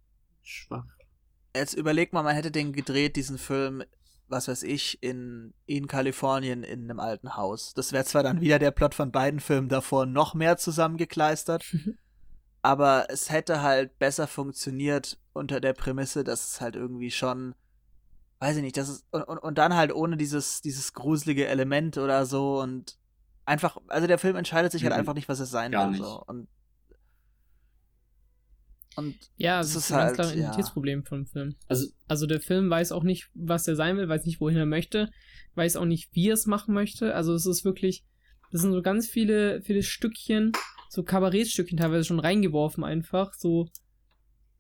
[0.44, 0.86] schwach.
[1.56, 3.84] Jetzt überleg mal, man hätte den gedreht, diesen Film,
[4.28, 7.74] was weiß ich, in, in Kalifornien in einem alten Haus.
[7.74, 11.66] Das wäre zwar dann wieder der Plot von beiden Filmen davor noch mehr zusammengekleistert,
[12.62, 17.56] aber es hätte halt besser funktioniert unter der Prämisse, dass es halt irgendwie schon,
[18.44, 21.98] weiß ich nicht, das ist, und, und, und dann halt ohne dieses, dieses gruselige Element
[21.98, 22.98] oder so und
[23.46, 25.00] einfach, also der Film entscheidet sich halt Mhm.
[25.00, 25.92] einfach nicht, was es sein Gar will.
[25.92, 26.04] nicht.
[26.04, 26.22] So.
[26.28, 26.48] Und,
[28.96, 30.38] und Ja, Das das ist ist ein ganz halt, klares ja.
[30.40, 31.56] Identitätsproblem vom Film.
[31.68, 34.66] Also, Also der Film weiß auch nicht, was er sein will, weiß nicht, wohin er
[34.66, 35.10] möchte,
[35.56, 37.16] weiß auch nicht, wie er es machen möchte.
[37.16, 38.04] Also es ist wirklich,
[38.52, 40.52] das sind so ganz viele, viele Stückchen,
[40.90, 43.34] so Kabarettstückchen teilweise schon reingeworfen einfach.
[43.36, 43.70] So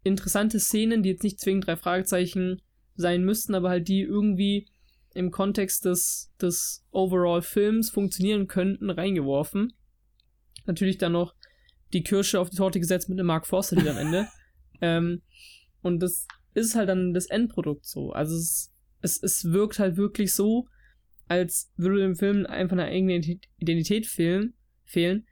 [0.03, 2.61] interessante Szenen, die jetzt nicht zwingend drei Fragezeichen
[2.95, 4.67] sein müssten, aber halt die irgendwie
[5.13, 9.73] im Kontext des, des Overall-Films funktionieren könnten, reingeworfen.
[10.65, 11.35] Natürlich dann noch
[11.93, 14.27] die Kirsche auf die Torte gesetzt mit einem Mark Forster am Ende.
[14.81, 15.21] ähm,
[15.81, 18.11] und das ist halt dann das Endprodukt so.
[18.11, 18.71] Also es,
[19.01, 20.67] es, es wirkt halt wirklich so,
[21.27, 23.21] als würde dem Film einfach eine eigene
[23.57, 24.53] Identität fehlen,
[24.85, 25.27] fehlen,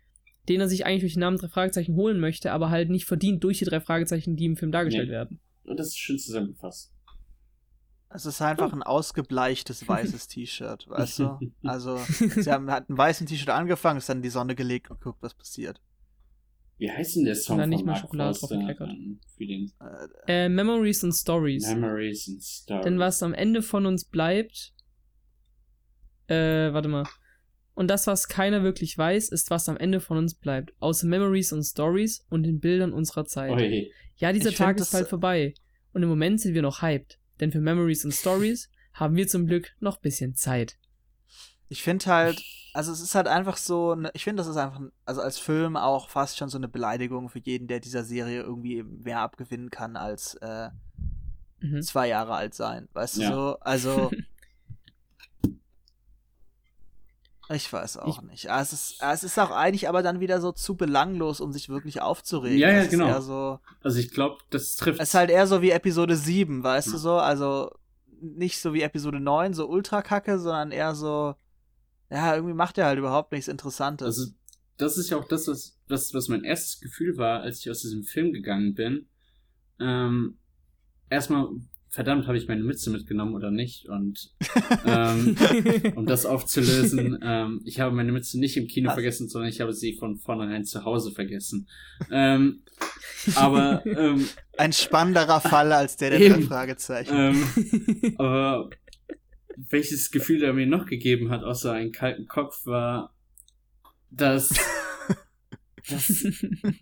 [0.50, 3.44] den er sich eigentlich durch den Namen drei Fragezeichen holen möchte, aber halt nicht verdient
[3.44, 5.14] durch die drei Fragezeichen, die im Film dargestellt nee.
[5.14, 5.40] werden.
[5.64, 6.91] Und das ist schön zusammengefasst.
[8.14, 11.40] Es ist einfach ein ausgebleichtes weißes T-Shirt, weißt du?
[11.64, 15.02] Also, sie haben hat ein weißes T-Shirt angefangen, ist dann in die Sonne gelegt und
[15.02, 15.82] guckt, was passiert.
[16.78, 17.56] Wie heißt denn der Song?
[17.56, 18.90] Und dann nicht mal Schokolade drauf gekleckert.
[20.28, 21.68] Äh, Memories and Stories.
[21.68, 22.84] Memories and Stories.
[22.84, 24.74] Denn was am Ende von uns bleibt,
[26.26, 27.06] äh, warte mal.
[27.76, 30.74] Und das, was keiner wirklich weiß, ist, was am Ende von uns bleibt.
[30.80, 33.52] Außer Memories und Stories und den Bildern unserer Zeit.
[33.52, 33.92] Oi.
[34.16, 35.54] Ja, dieser ich Tag ist bald vorbei.
[35.94, 37.20] Und im Moment sind wir noch hyped.
[37.42, 40.78] Denn für Memories und Stories haben wir zum Glück noch ein bisschen Zeit.
[41.68, 42.42] Ich finde halt,
[42.74, 45.76] also es ist halt einfach so, ne, ich finde, das ist einfach, also als Film
[45.76, 49.96] auch fast schon so eine Beleidigung für jeden, der dieser Serie irgendwie mehr abgewinnen kann
[49.96, 50.70] als äh,
[51.60, 51.82] mhm.
[51.82, 52.88] zwei Jahre alt sein.
[52.94, 53.30] Weißt ja.
[53.30, 53.60] du so?
[53.60, 54.12] Also
[57.54, 58.50] Ich weiß auch ich, nicht.
[58.50, 61.52] Ah, es ist, ah, es ist auch eigentlich aber dann wieder so zu belanglos, um
[61.52, 62.58] sich wirklich aufzuregen.
[62.58, 63.20] Ja, ja, genau.
[63.22, 65.00] So, also ich glaube, das trifft.
[65.00, 66.94] Es ist halt eher so wie Episode 7, weißt ja.
[66.94, 67.14] du so?
[67.18, 67.72] Also
[68.22, 71.36] nicht so wie Episode 9, so ultra kacke, sondern eher so,
[72.10, 74.06] ja, irgendwie macht er halt überhaupt nichts Interessantes.
[74.06, 74.32] Also,
[74.78, 77.82] das ist ja auch das, was, was, was mein erstes Gefühl war, als ich aus
[77.82, 79.08] diesem Film gegangen bin.
[79.80, 80.38] Ähm,
[81.10, 81.50] erstmal
[81.92, 83.90] verdammt, habe ich meine Mütze mitgenommen oder nicht?
[83.90, 84.34] Und
[84.86, 85.36] ähm,
[85.96, 88.96] um das aufzulösen, ähm, ich habe meine Mütze nicht im Kino Was?
[88.96, 91.68] vergessen, sondern ich habe sie von vornherein zu Hause vergessen.
[92.10, 92.64] Ähm,
[93.36, 94.26] aber ähm,
[94.58, 97.14] ein spannenderer Fall als der der eben, Fragezeichen.
[97.14, 98.70] Ähm, aber
[99.58, 103.14] welches Gefühl er mir noch gegeben hat, außer einen kalten Kopf, war,
[104.10, 104.50] dass,
[105.90, 106.10] dass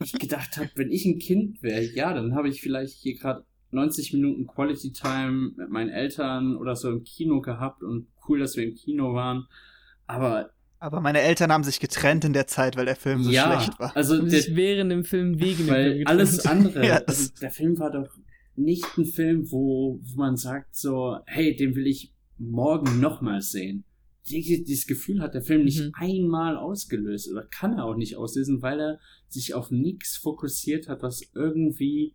[0.03, 3.43] ich gedacht habe, wenn ich ein Kind wäre, ja, dann habe ich vielleicht hier gerade
[3.72, 8.55] 90 Minuten Quality Time mit meinen Eltern oder so im Kino gehabt und cool, dass
[8.55, 9.47] wir im Kino waren.
[10.07, 10.51] Aber
[10.82, 13.80] aber meine Eltern haben sich getrennt in der Zeit, weil der Film so ja, schlecht
[13.80, 13.95] war.
[13.97, 16.86] Also und sich während dem Film wegen weil Film alles andere.
[16.88, 18.09] ja, also der Film war doch
[18.55, 23.84] nicht ein Film, wo, wo man sagt so, hey, den will ich morgen nochmal sehen.
[24.26, 25.91] Dieses Gefühl hat der Film nicht mhm.
[25.95, 31.01] einmal ausgelöst oder kann er auch nicht auslösen, weil er sich auf nichts fokussiert hat,
[31.01, 32.13] was irgendwie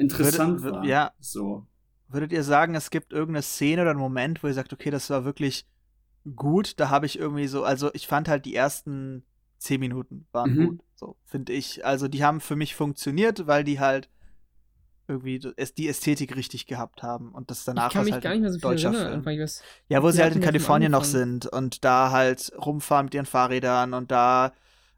[0.00, 0.84] interessant Würde, war.
[0.84, 1.12] Ja.
[1.20, 1.66] So.
[2.08, 5.10] Würdet ihr sagen, es gibt irgendeine Szene oder einen Moment, wo ihr sagt, okay, das
[5.10, 5.66] war wirklich
[6.36, 9.24] gut, da habe ich irgendwie so, also ich fand halt die ersten
[9.58, 10.66] zehn Minuten waren mhm.
[10.66, 11.84] gut, so finde ich.
[11.84, 14.08] Also die haben für mich funktioniert, weil die halt
[15.06, 18.42] irgendwie die Ästhetik richtig gehabt haben und das danach ich kann mich halt gar nicht
[18.42, 19.40] mehr so viel deutscher erinnern, Film.
[19.40, 23.26] Weiß, ja, wo sie halt in Kalifornien noch sind und da halt rumfahren mit ihren
[23.26, 24.52] Fahrrädern und da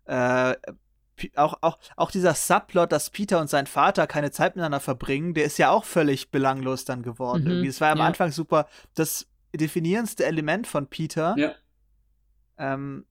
[0.04, 0.54] äh,
[1.36, 5.44] auch, auch, auch dieser Subplot, dass Peter und sein Vater keine Zeit miteinander verbringen, der
[5.44, 7.44] ist ja auch völlig belanglos dann geworden.
[7.44, 7.68] Mhm, irgendwie.
[7.68, 11.34] Es war ja am Anfang super das definierendste Element von Peter.
[11.38, 11.54] Ja.
[12.58, 13.04] Ähm,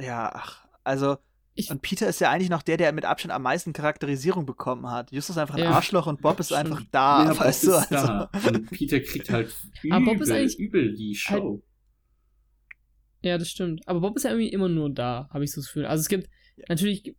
[0.00, 1.18] ja, ach, also.
[1.56, 4.90] Ich, und Peter ist ja eigentlich noch der, der mit Abstand am meisten Charakterisierung bekommen
[4.90, 5.12] hat.
[5.12, 5.70] Justus ist einfach ein ja.
[5.70, 7.74] Arschloch und Bob ist einfach da, ja, weißt du?
[7.74, 7.94] Also.
[7.94, 8.30] Da.
[8.48, 11.32] Und Peter kriegt halt übel, übel die Show.
[11.32, 11.73] Halt
[13.24, 13.86] ja, das stimmt.
[13.88, 15.86] Aber Bob ist ja irgendwie immer nur da, habe ich so das Gefühl.
[15.86, 16.64] Also es gibt ja.
[16.68, 17.16] natürlich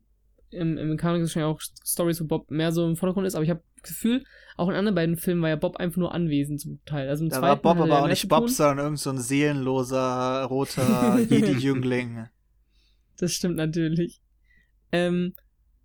[0.51, 3.49] im, im Kanon wahrscheinlich auch Stories, wo Bob mehr so im Vordergrund ist, aber ich
[3.49, 4.23] habe das Gefühl,
[4.55, 7.09] auch in anderen beiden Filmen war ja Bob einfach nur anwesend zum Teil.
[7.09, 11.19] Also im da war Bob aber auch nicht Bob, sondern irgend so ein seelenloser, roter
[11.29, 12.27] Jedi-Jüngling.
[13.17, 14.21] Das stimmt natürlich.
[14.91, 15.33] Ähm,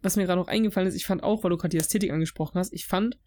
[0.03, 2.59] was mir gerade noch eingefallen ist, ich fand auch, weil du gerade die Ästhetik angesprochen
[2.59, 3.19] hast, ich fand,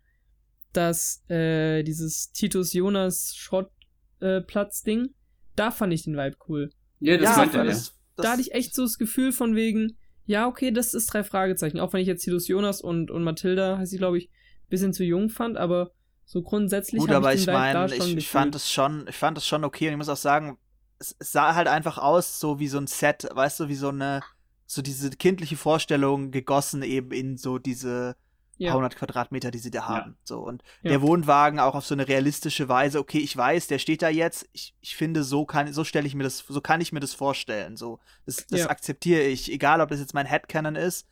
[0.74, 5.10] dass äh, dieses Titus Jonas Schrottplatz-Ding, äh,
[5.56, 6.70] da fand ich den Vibe cool.
[7.04, 7.78] Ja, das ja, meint er, ja.
[8.16, 11.80] Da hatte ich echt so das Gefühl von wegen, ja, okay, das ist drei Fragezeichen.
[11.80, 14.93] Auch wenn ich jetzt Hilus Jonas und, und Mathilda, heißt sie, glaube ich, ein bisschen
[14.93, 15.91] zu jung fand, aber
[16.26, 17.01] so grundsätzlich.
[17.01, 19.88] Gut, aber ich, ich meine, ich, ich fand es schon, ich fand es schon okay
[19.88, 20.58] und ich muss auch sagen,
[20.99, 23.89] es, es, sah halt einfach aus, so wie so ein Set, weißt du, wie so
[23.89, 24.22] eine,
[24.66, 28.16] so diese kindliche Vorstellung gegossen eben in so diese
[28.58, 28.72] ja.
[28.72, 30.12] 100 Quadratmeter, die sie da haben.
[30.12, 30.18] Ja.
[30.24, 30.91] So und ja.
[30.91, 32.99] der Wohnwagen auch auf so eine realistische Weise.
[32.99, 34.47] Okay, ich weiß, der steht da jetzt.
[34.54, 37.14] Ich, ich finde, so kann, so stelle ich mir das, so kann ich mir das
[37.14, 37.78] vorstellen.
[37.78, 41.08] So, das, das akzeptiere ich, egal ob das jetzt mein Headcanon ist.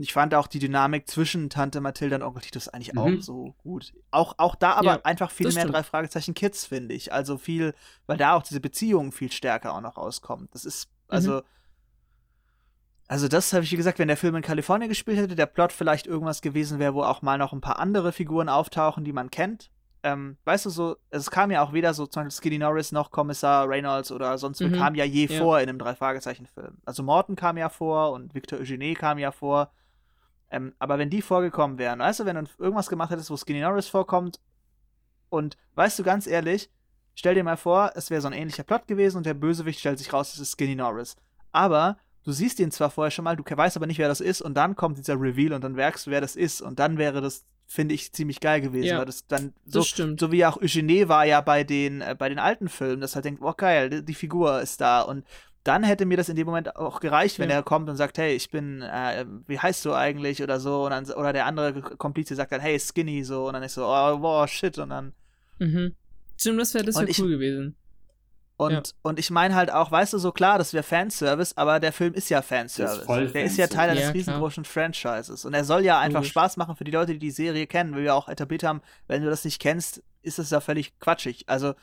[0.00, 2.98] Ich fand auch die Dynamik zwischen Tante Mathilda und Onkel Titus eigentlich mhm.
[2.98, 3.92] auch so gut.
[4.12, 5.74] Auch, auch da aber einfach viel mehr stimmt.
[5.74, 7.12] drei Fragezeichen Kids, finde ich.
[7.12, 7.74] Also viel,
[8.06, 10.48] weil da auch diese Beziehungen viel stärker auch noch rauskommen.
[10.52, 11.42] Das ist, also, mhm
[13.10, 15.72] Also das habe ich, wie gesagt, wenn der Film in Kalifornien gespielt hätte, der Plot
[15.72, 19.30] vielleicht irgendwas gewesen wäre, wo auch mal noch ein paar andere Figuren auftauchen, die man
[19.30, 19.70] kennt.
[20.02, 23.10] Ähm, weißt du, so, es kam ja auch weder so zum Beispiel Skinny Norris noch
[23.10, 24.72] Kommissar Reynolds oder sonst Mhm.
[24.72, 25.38] kam ja je Ja.
[25.38, 26.76] vor in einem Drei-Fragezeichen-Film.
[26.84, 29.72] Also Morton kam ja vor und Victor Eugene kam ja vor.
[30.50, 33.60] Ähm, aber wenn die vorgekommen wären, weißt du, wenn du irgendwas gemacht hättest, wo Skinny
[33.60, 34.38] Norris vorkommt
[35.30, 36.70] und weißt du, ganz ehrlich,
[37.14, 39.98] stell dir mal vor, es wäre so ein ähnlicher Plot gewesen und der Bösewicht stellt
[39.98, 41.16] sich raus, es ist Skinny Norris.
[41.52, 44.40] Aber du siehst ihn zwar vorher schon mal, du weißt aber nicht, wer das ist
[44.42, 47.20] und dann kommt dieser Reveal und dann merkst du, wer das ist und dann wäre
[47.20, 50.20] das, finde ich, ziemlich geil gewesen, Ja, weil das dann so, Das stimmt.
[50.20, 53.24] so wie auch Eugene war ja bei den, äh, bei den alten Filmen, dass halt
[53.24, 55.24] denkt, oh geil, die, die Figur ist da und
[55.64, 57.56] dann hätte mir das in dem Moment auch gereicht, wenn Ja.
[57.56, 60.90] er kommt und sagt, hey, ich bin, äh, wie heißt du eigentlich oder so und
[60.92, 64.18] dann, oder der andere Komplize sagt dann, hey, Skinny so und dann ist so, oh,
[64.18, 65.12] boah, shit und dann
[65.58, 65.94] Mhm.
[66.40, 67.74] Stimmt, das wäre das wär ich- cool gewesen.
[68.58, 68.82] Und, Ja.
[69.02, 72.12] und ich meine halt auch, weißt du, so klar, das wäre Fanservice, aber der Film
[72.12, 72.98] ist ja Fanservice.
[72.98, 73.76] ist voll der ist ja Fanservice.
[73.76, 75.44] Teil eines Ja, riesengroßen Franchises.
[75.44, 76.30] Und er soll ja einfach Logisch.
[76.32, 78.82] Spaß machen für die Leute, die die Serie kennen, wie wir auch etabliert haben.
[79.06, 81.44] Wenn du das nicht kennst, ist es ja völlig quatschig.
[81.46, 81.74] Also,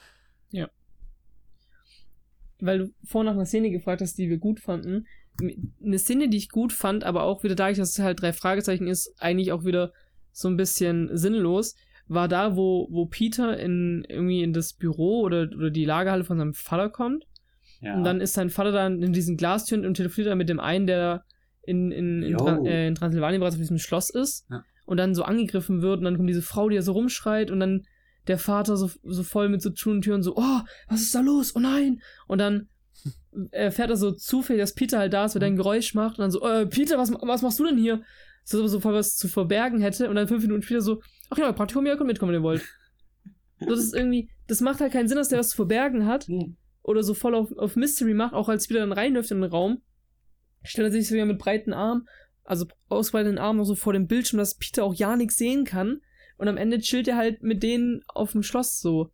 [2.59, 5.07] Weil du vorhin nach einer Szene gefragt hast, die wir gut fanden.
[5.83, 8.87] Eine Szene, die ich gut fand, aber auch wieder dadurch, dass es halt drei Fragezeichen
[8.87, 9.91] ist, eigentlich auch wieder
[10.31, 11.75] so ein bisschen sinnlos,
[12.07, 16.37] war da, wo, wo Peter in irgendwie in das Büro oder, oder die Lagerhalle von
[16.37, 17.25] seinem Vater kommt.
[17.81, 17.95] Ja.
[17.95, 20.87] Und dann ist sein Vater dann in diesen Glastüren und telefoniert dann mit dem einen,
[20.87, 21.23] der
[21.63, 22.37] in, in, in, Jo.
[22.37, 24.63] Tran äh, in Transsilvanien bereits auf diesem Schloss ist Ja.
[24.85, 27.59] und dann so angegriffen wird und dann kommt diese Frau, die da so rumschreit und
[27.59, 27.83] dann
[28.27, 31.21] der Vater so, so voll mit so Tun und Türen so, oh, was ist da
[31.21, 31.55] los?
[31.55, 32.01] Oh nein!
[32.27, 32.69] Und dann
[33.51, 36.23] erfährt er so zufällig, dass Peter halt da ist, weil er ein Geräusch macht und
[36.23, 38.01] dann so, äh, Peter, was, was machst du denn hier?
[38.43, 41.51] So, so voll was zu verbergen hätte und dann fünf Minuten später so, ach ja,
[41.51, 42.63] Praktikum, ja, könnt mitkommen, wenn ihr wollt.
[43.59, 46.27] So, das ist irgendwie, das macht halt keinen Sinn, dass der was zu verbergen hat
[46.83, 49.81] oder so voll auf, auf Mystery macht, auch als wieder dann reinläuft in den Raum,
[50.63, 52.07] stellt er sich so wieder mit breiten Armen,
[52.43, 56.01] also ausbreitenden Armen noch so vor dem Bildschirm, dass Peter auch ja nichts sehen kann.
[56.37, 59.09] Und am Ende chillt er halt mit denen auf dem Schloss so.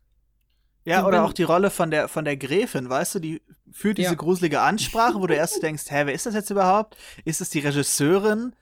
[0.85, 3.41] ja, So, oder wenn- auch die Rolle von der, von der Gräfin, weißt du, die
[3.71, 4.15] führt diese Ja.
[4.15, 6.97] gruselige Ansprache, wo du erst denkst, hä, wer ist das jetzt überhaupt?
[7.23, 8.53] Ist es die Regisseurin?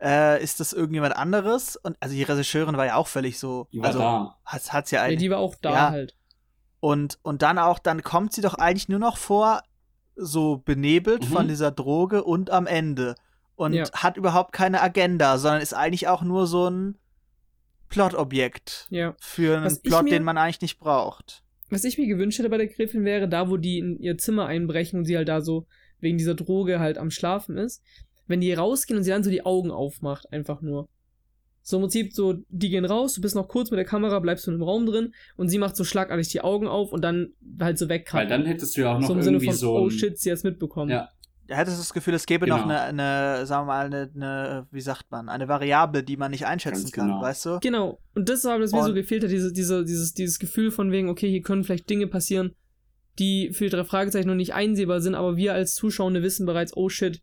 [0.00, 1.76] Äh, ist das irgendjemand anderes?
[1.76, 4.36] Und also die Regisseurin war ja auch völlig so, Die war also da.
[4.44, 5.90] hat hat's ja Ja, die war auch da ja.
[5.90, 6.14] halt.
[6.80, 9.62] Und, und dann auch, dann kommt sie doch eigentlich nur noch vor,
[10.14, 11.32] so benebelt Mhm.
[11.32, 13.16] von dieser Droge und am Ende.
[13.56, 13.86] Und Ja.
[13.92, 16.96] hat überhaupt keine Agenda, sondern ist eigentlich auch nur so ein
[17.88, 19.14] Plotobjekt Ja.
[19.20, 21.42] für einen Was Plot, mir- den man eigentlich nicht braucht.
[21.70, 24.46] Was ich mir gewünscht hätte bei der Gräfin wäre, da wo die in ihr Zimmer
[24.46, 25.66] einbrechen und sie halt da so
[26.00, 27.82] wegen dieser Droge halt am Schlafen ist,
[28.28, 30.88] wenn die rausgehen und sie dann so die Augen aufmacht, einfach nur.
[31.62, 34.46] So im Prinzip so, die gehen raus, du bist noch kurz mit der Kamera, bleibst
[34.46, 37.76] du im Raum drin und sie macht so schlagartig die Augen auf und dann halt
[37.76, 38.08] so weg.
[38.12, 40.30] Weil dann hättest du ja auch noch so im Sinne von, so oh shit, sie
[40.30, 40.90] hat's mitbekommen.
[40.90, 41.10] Ja,
[41.46, 42.74] Da hättest du das Gefühl, es gäbe noch Genau.
[42.74, 46.46] eine, eine, sagen wir mal, eine, eine, wie sagt man, eine Variable, die man nicht
[46.46, 47.20] einschätzen Ganz kann, genau.
[47.20, 47.58] weißt du?
[47.60, 47.98] Genau.
[48.14, 51.10] Und das war, was mir so gefehlt hat, diese, diese, dieses, dieses Gefühl von wegen,
[51.10, 52.54] okay, hier können vielleicht Dinge passieren,
[53.18, 56.74] die für die drei Fragezeichen noch nicht einsehbar sind, aber wir als Zuschauende wissen bereits,
[56.76, 57.20] oh shit.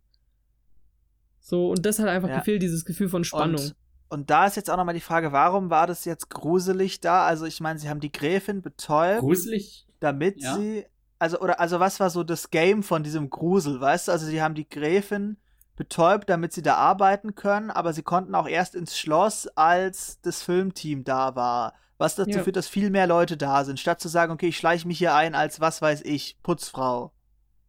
[1.48, 2.39] So, und das hat einfach Ja.
[2.39, 3.62] gefehlt, dieses Gefühl von Spannung.
[3.62, 3.76] Und,
[4.10, 7.28] und da ist jetzt auch nochmal die Frage, warum war das jetzt gruselig da?
[7.28, 9.20] Also ich meine, sie haben die Gräfin betäubt.
[9.22, 9.86] gruselig.
[10.00, 10.56] damit Ja.
[10.56, 10.86] sie,
[11.20, 14.12] also, oder, also was war so das Game von diesem Grusel, weißt du?
[14.12, 15.38] Also sie haben die Gräfin
[15.76, 20.41] betäubt, damit sie da arbeiten können, aber sie konnten auch erst ins Schloss, als das
[20.41, 21.74] Filmteam da war.
[22.00, 22.43] Was dazu Ja.
[22.43, 25.14] führt, dass viel mehr Leute da sind, statt zu sagen, okay, ich schleiche mich hier
[25.14, 27.12] ein als, was weiß ich, Putzfrau.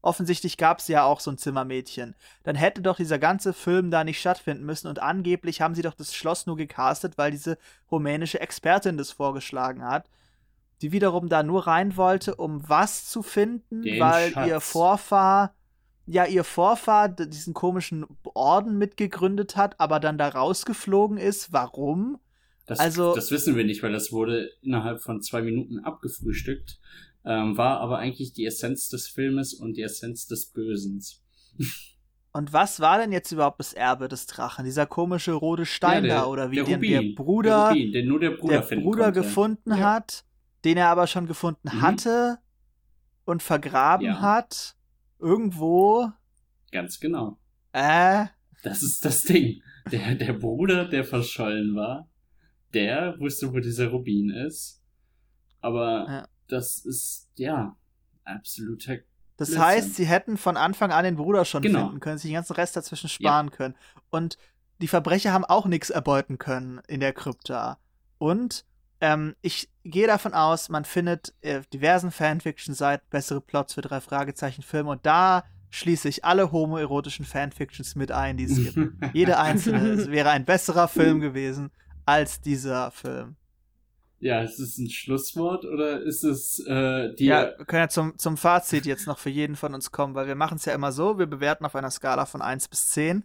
[0.02, 2.14] Offensichtlich gab es ja auch so ein Zimmermädchen.
[2.44, 5.94] Dann hätte doch dieser ganze Film da nicht stattfinden müssen und angeblich haben sie doch
[5.94, 7.58] das Schloss nur gecastet, weil diese
[7.90, 10.08] rumänische Expertin das vorgeschlagen hat
[10.82, 14.48] die wiederum da nur rein wollte, um was zu finden, Den weil Schatz.
[14.48, 15.54] ihr Vorfahr,
[16.06, 21.50] ja, ihr Vorfahr diesen komischen Orden mitgegründet hat, aber dann da rausgeflogen ist.
[21.52, 22.18] Warum?
[22.66, 26.78] Das, Also- das wissen wir nicht, weil das wurde innerhalb von zwei Minuten abgefrühstückt.
[27.26, 31.22] Ähm, war aber eigentlich die Essenz des Filmes und die Essenz des Bösens.
[32.32, 34.64] Und was war denn jetzt überhaupt das Erbe des Drachen?
[34.64, 37.68] Dieser komische rote Stein Ja, der- da oder wie der den Rubin, der Bruder, der,
[37.70, 39.78] Rubin, den nur der Bruder der Bruder gefunden Ja.
[39.78, 40.24] hat,
[40.64, 41.80] den er aber schon gefunden Mhm.
[41.80, 42.38] hatte
[43.24, 44.20] und vergraben Ja.
[44.20, 44.76] hat.
[45.18, 46.10] Irgendwo.
[46.70, 47.38] Ganz genau.
[47.72, 48.26] Äh,
[48.62, 49.62] Das ist das Ding.
[49.90, 52.08] Der, der Bruder, der verschollen war,
[52.74, 54.82] der wusste, wo dieser Rubin ist.
[55.60, 56.28] Aber Ja.
[56.48, 57.76] Das ist, ja,
[58.24, 58.96] absoluter.
[59.36, 59.64] Das Blödsinn.
[59.66, 61.84] heißt, sie hätten von Anfang an den Bruder schon Genau.
[61.86, 63.74] finden können, sich den ganzen Rest dazwischen sparen können.
[64.10, 64.38] Und
[64.80, 67.78] die Verbrecher haben auch nichts erbeuten können in der Krypta.
[68.18, 68.64] Und
[69.02, 74.62] ähm, ich gehe davon aus, man findet äh, diversen Fanfiction-Seiten bessere Plots für drei Fragezeichen
[74.62, 78.92] Filme und da schließe ich alle homoerotischen Fanfictions mit ein, die es gibt.
[79.12, 81.70] Jede einzelne es wäre ein besserer Film gewesen
[82.06, 83.36] als dieser Film.
[84.18, 87.26] Ja, ist es ein Schlusswort oder ist es äh, die.
[87.26, 90.26] Ja, wir können ja zum, zum Fazit jetzt noch für jeden von uns kommen, weil
[90.26, 93.24] wir machen es ja immer so, wir bewerten auf einer Skala von 1 bis 10.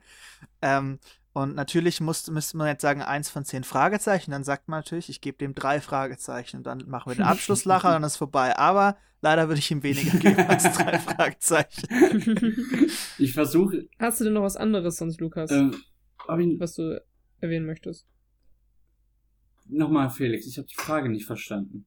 [0.62, 1.00] Ähm,
[1.34, 4.32] und natürlich muss, müsste man jetzt sagen, 1 von 10 Fragezeichen.
[4.32, 6.58] Dann sagt man natürlich, ich gebe dem drei Fragezeichen.
[6.58, 8.58] Und dann machen wir den Abschlusslacher und dann ist vorbei.
[8.58, 12.58] Aber leider würde ich ihm weniger geben als drei Fragezeichen.
[13.18, 13.88] ich versuche.
[13.98, 15.52] Hast du denn noch was anderes sonst, Lukas?
[15.52, 15.74] Ähm,
[16.38, 17.02] ich, was du
[17.40, 18.06] erwähnen möchtest?
[19.68, 21.86] Nochmal, Felix, ich habe die Frage nicht verstanden.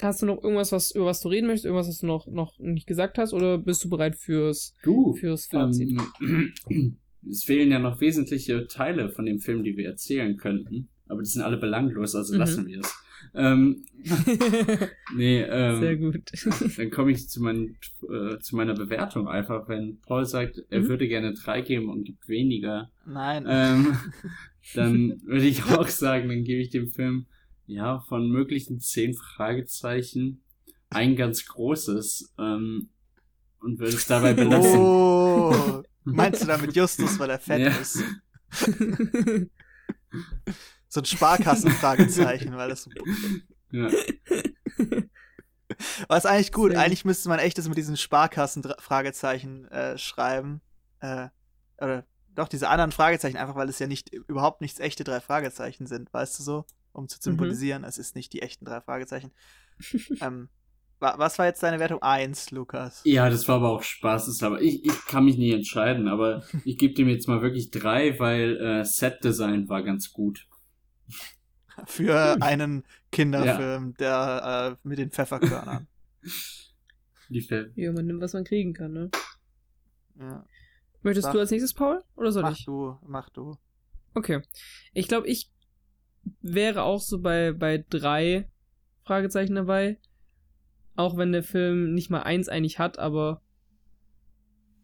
[0.00, 1.66] Hast du noch irgendwas, was, über was du reden möchtest?
[1.66, 3.32] Irgendwas, was du noch, noch nicht gesagt hast?
[3.32, 5.92] Oder bist du bereit fürs, du, fürs Fazit?
[6.20, 6.54] Ähm,
[7.30, 10.88] es fehlen ja noch wesentliche Teile von dem Film, die wir erzählen könnten.
[11.12, 12.38] Aber die sind alle belanglos, also mhm.
[12.38, 12.94] lassen wir es.
[13.34, 13.84] Ähm,
[15.14, 16.22] nee, ähm, Sehr gut.
[16.78, 20.88] dann komme ich zu, mein, äh, zu meiner Bewertung einfach, wenn Paul sagt, er mhm.
[20.88, 22.90] würde gerne drei geben und gibt weniger.
[23.06, 23.44] Nein.
[23.46, 23.96] Ähm,
[24.74, 27.26] dann würde ich auch sagen, dann gebe ich dem Film
[27.66, 30.42] ja von möglichen zehn Fragezeichen
[30.88, 32.88] ein ganz großes ähm,
[33.60, 34.80] und würde es dabei belassen.
[34.80, 35.82] Oh.
[36.04, 37.68] Meinst du damit Justus, weil er fett ja.
[37.68, 38.02] ist?
[40.92, 42.90] So ein Sparkassenfragezeichen, weil das so.
[43.74, 43.88] Ja.
[46.06, 46.74] Aber ist eigentlich gut.
[46.74, 50.60] Eigentlich müsste man echt das mit diesen Sparkassen-Fragezeichen äh, schreiben.
[51.00, 51.28] Äh,
[51.80, 55.86] oder doch, diese anderen Fragezeichen, einfach weil es ja nicht überhaupt nichts echte drei Fragezeichen
[55.86, 56.66] sind, weißt du so?
[56.92, 57.22] Um zu mhm.
[57.22, 57.88] symbolisieren, mhm.
[57.88, 59.30] es ist nicht die echten drei Fragezeichen.
[60.20, 60.50] ähm,
[61.00, 62.02] was war jetzt deine Wertung?
[62.02, 63.00] Eins, Lukas.
[63.04, 64.42] Ja, das war aber auch Spaß.
[64.42, 68.18] aber ich, ich kann mich nicht entscheiden, aber ich gebe dem jetzt mal wirklich drei,
[68.18, 70.46] weil äh, Set-Design war ganz gut.
[71.86, 73.94] Für einen Kinderfilm, ja.
[73.98, 75.86] der äh, mit den Pfefferkörnern.
[77.28, 77.70] Die Pfeffer.
[77.76, 79.10] Ja, man nimmt, was man kriegen kann, ne?
[80.18, 80.44] Ja.
[81.02, 82.02] Möchtest Sag, du als nächstes, Paul?
[82.14, 82.66] Oder soll mach ich?
[82.66, 83.56] Mach du, mach du.
[84.14, 84.42] Okay.
[84.92, 85.50] Ich glaube, ich
[86.40, 88.48] wäre auch so bei, bei drei
[89.04, 89.98] Fragezeichen dabei.
[90.94, 93.42] Auch wenn der Film nicht mal eins eigentlich hat, aber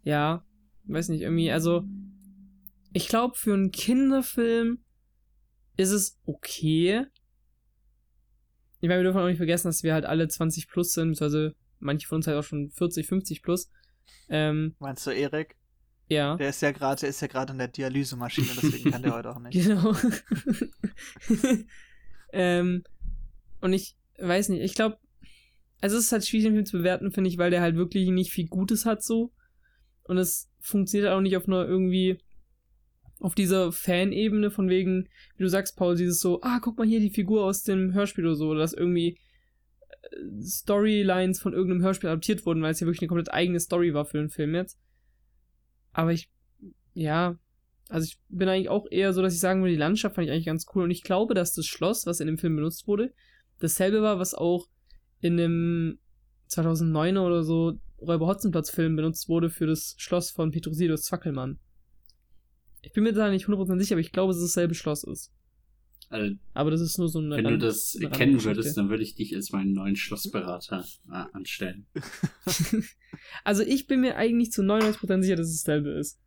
[0.02, 0.42] ja,
[0.84, 1.84] weiß nicht, irgendwie, also
[2.94, 4.82] ich glaube, für einen Kinderfilm
[5.78, 7.06] ist es okay.
[8.80, 11.54] Ich meine, wir dürfen auch nicht vergessen, dass wir halt alle 20 plus sind, beziehungsweise
[11.78, 13.70] manche von uns halt auch schon 40, 50 plus.
[14.28, 15.56] Ähm, Meinst du Erik?
[16.08, 16.36] Ja.
[16.36, 19.38] Der ist ja gerade, ist ja gerade in der Dialysemaschine, deswegen kann der heute auch
[19.40, 19.54] nicht.
[19.54, 19.94] Genau.
[22.32, 22.82] ähm,
[23.60, 24.98] und ich weiß nicht, ich glaube,
[25.80, 28.08] also es ist halt schwierig, den Film zu bewerten, finde ich, weil der halt wirklich
[28.08, 29.32] nicht viel Gutes hat so.
[30.02, 32.18] Und es funktioniert auch nicht auf einer irgendwie
[33.20, 37.00] auf dieser Fanebene von wegen, wie du sagst, Paul, dieses so, ah, guck mal hier
[37.00, 39.18] die Figur aus dem Hörspiel oder so, dass irgendwie
[40.02, 43.92] äh, Storylines von irgendeinem Hörspiel adaptiert wurden, weil es ja wirklich eine komplett eigene Story
[43.94, 44.78] war für den Film jetzt.
[45.92, 46.30] Aber ich,
[46.94, 47.36] ja,
[47.88, 50.32] also ich bin eigentlich auch eher so, dass ich sagen würde, die Landschaft fand ich
[50.32, 53.12] eigentlich ganz cool und ich glaube, dass das Schloss, was in dem Film benutzt wurde,
[53.58, 54.68] dasselbe war, was auch
[55.20, 55.98] in dem
[56.46, 61.58] 2009 oder so Räuber Hotzenplatz Film benutzt wurde für das Schloss von Petrosilos Zwackelmann.
[62.82, 65.32] Ich bin mir da nicht 100% sicher, aber ich glaube, dass es dasselbe Schloss ist.
[66.10, 67.36] Also, aber das ist nur so eine.
[67.36, 71.24] Wenn Rand, du das kennen würdest, dann würde ich dich als meinen neuen Schlossberater äh,
[71.32, 71.86] anstellen.
[73.44, 76.18] also ich bin mir eigentlich zu 99% sicher, dass es dasselbe ist.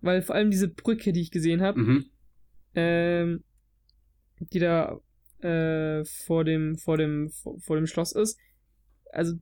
[0.00, 2.04] Weil vor allem diese Brücke, die ich gesehen habe, mhm.
[2.74, 3.44] ähm,
[4.38, 5.00] die da
[5.40, 8.38] äh, vor dem, vor dem, vor, vor dem Schloss ist.
[9.10, 9.34] Also,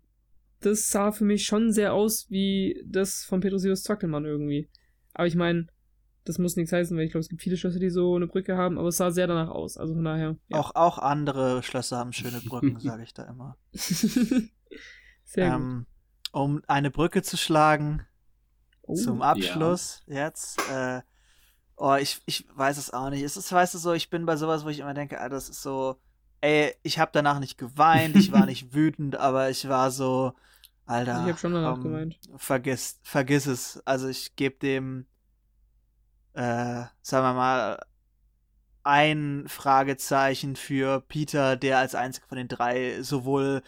[0.60, 4.70] das sah für mich schon sehr aus wie das von Petrosius Zockelmann irgendwie.
[5.14, 5.66] Aber ich meine,
[6.24, 8.56] das muss nichts heißen, weil ich glaube, es gibt viele Schlösser, die so eine Brücke
[8.56, 9.76] haben, aber es sah sehr danach aus.
[9.76, 10.36] Also von daher.
[10.48, 10.58] Ja.
[10.58, 13.56] Auch, auch andere Schlösser haben schöne Brücken, sage ich da immer.
[13.72, 16.40] sehr ähm, gut.
[16.40, 18.02] Um eine Brücke zu schlagen,
[18.82, 20.26] oh, zum Abschluss ja.
[20.26, 21.00] jetzt, äh,
[21.76, 23.22] Oh, ich, ich weiß es auch nicht.
[23.22, 25.48] Es ist, weißt du, so, ich bin bei sowas, wo ich immer denke, ah, das
[25.48, 25.96] ist so,
[26.40, 30.34] ey, ich habe danach nicht geweint, ich war nicht wütend, aber ich war so,
[30.86, 31.22] Alter.
[31.22, 32.18] Ich habe schon danach um, geweint.
[32.36, 33.82] Vergiss, vergiss es.
[33.86, 35.06] Also ich gebe dem,
[36.34, 37.80] äh, sagen wir mal,
[38.82, 43.62] ein Fragezeichen für Peter, der als einziger von den drei sowohl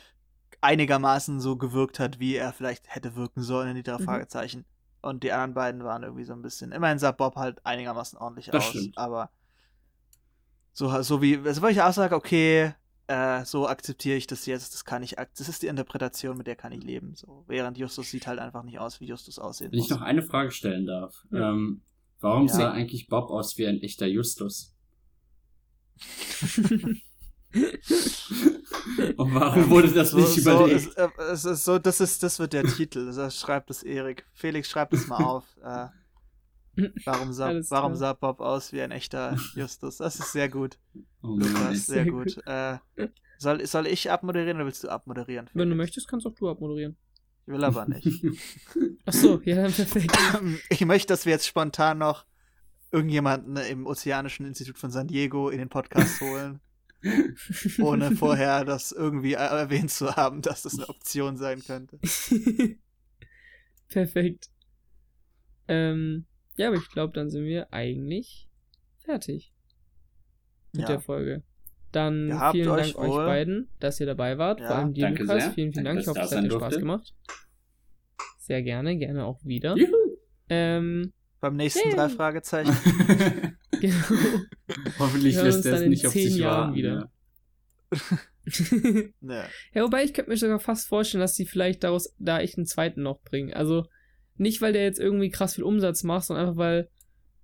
[0.61, 4.05] einigermaßen so gewirkt hat, wie er vielleicht hätte wirken sollen in die drei mhm.
[4.05, 4.65] Fragezeichen.
[5.01, 6.73] Und die anderen beiden waren irgendwie so ein bisschen.
[6.73, 8.71] Immerhin sah Bob halt einigermaßen ordentlich das aus.
[8.71, 8.99] Stimmt.
[8.99, 9.31] Aber
[10.73, 12.75] so, so wie, also wenn ich auch sage, okay,
[13.09, 16.57] äh, so akzeptiere ich das jetzt, das kann ich, das ist die Interpretation, mit der
[16.57, 17.15] kann ich leben.
[17.15, 19.87] So, während Justus sieht halt einfach nicht aus, wie Justus aussehen Wenn muss.
[19.87, 21.25] ich noch eine Frage stellen darf.
[21.31, 21.51] Ja.
[21.51, 21.83] Ähm,
[22.21, 22.55] warum ja.
[22.55, 24.75] sah eigentlich Bob aus wie ein echter Justus?
[29.17, 30.77] Und warum wurde das So, nicht so, überlegt?
[30.77, 33.13] es, äh, es ist so, das ist, das wird der Titel.
[33.13, 34.27] Das schreibt es Erik.
[34.35, 35.45] Felix, schreib das mal auf.
[35.63, 35.87] Äh,
[37.05, 39.99] warum sah, warum sah Bob aus wie ein echter Justus?
[39.99, 40.79] Das ist sehr gut.
[41.23, 41.37] Oh.
[41.37, 42.39] Lukas, sehr Sehr gut.
[42.47, 42.79] Äh,
[43.39, 45.51] soll, soll ich abmoderieren oder willst du abmoderieren?
[45.55, 46.97] Wenn du möchtest, kannst auch du abmoderieren.
[47.47, 48.07] Ich will aber nicht.
[49.07, 50.17] Ach so, ja, dann perfekt.
[50.71, 52.25] Ich möchte, dass wir jetzt spontan noch
[52.91, 56.61] irgendjemanden im Ozeanischen Institut von San Diego in den Podcast holen,
[57.79, 61.99] ohne vorher das irgendwie er- erwähnt zu haben, dass das eine Option sein könnte.
[63.89, 64.51] perfekt.
[65.69, 68.49] Ähm, ja, aber ich glaube, dann sind wir eigentlich
[69.05, 69.53] fertig
[70.73, 70.89] mit Ja.
[70.89, 71.43] der Folge.
[71.93, 73.25] Dann Gehabt vielen euch Dank euch wohl.
[73.25, 74.61] beiden, dass ihr dabei wart.
[74.61, 75.27] Ja, Vor allem dir, Lukas.
[75.45, 75.53] sehr.
[75.53, 76.01] Vielen, vielen Danke, Dank.
[76.01, 77.15] Ich hoffe, ich es hat dir Spaß gemacht.
[78.39, 79.77] Sehr gerne, gerne auch wieder.
[79.77, 79.93] Juhu.
[80.49, 81.97] Ähm, Beim nächsten Yay.
[81.97, 82.77] drei Fragezeichen.
[83.81, 83.95] genau.
[84.99, 86.75] Hoffentlich lässt uns er dann es in nicht auf zehn sich Jahren warten.
[86.75, 87.11] wieder.
[89.21, 89.45] Ja.
[89.75, 92.67] Ja, wobei ich könnte mir sogar fast vorstellen, dass die vielleicht daraus da echt einen
[92.67, 93.53] zweiten noch bringen.
[93.53, 93.87] Also
[94.39, 96.89] nicht, weil der jetzt irgendwie krass viel Umsatz macht, sondern einfach, weil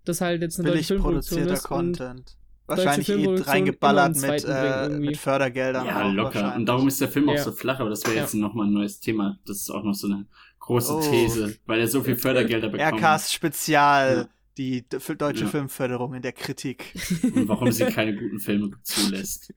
[0.05, 1.71] das halt jetzt eine deutsche Billig Filmproduktion produzierter ist.
[1.71, 2.37] Und Content.
[2.67, 5.87] Wahrscheinlich eh Filmproduktion reingeballert mit, äh, mit Fördergeldern.
[5.87, 6.55] Ja, auch locker.
[6.57, 7.43] Und darum ist der Film auch Ja.
[7.43, 8.23] so flach, aber das wäre Ja.
[8.23, 9.39] jetzt nochmal ein neues Thema.
[9.47, 10.27] Das ist auch noch so eine
[10.61, 11.01] große Oh.
[11.01, 12.93] These, weil er so viel Fördergelder bekommt.
[12.93, 14.29] Aircast Spezial, Ja.
[14.59, 15.51] die deutsche Ja.
[15.51, 16.95] Filmförderung in der Kritik.
[17.35, 19.53] Und warum sie keine guten Filme zulässt.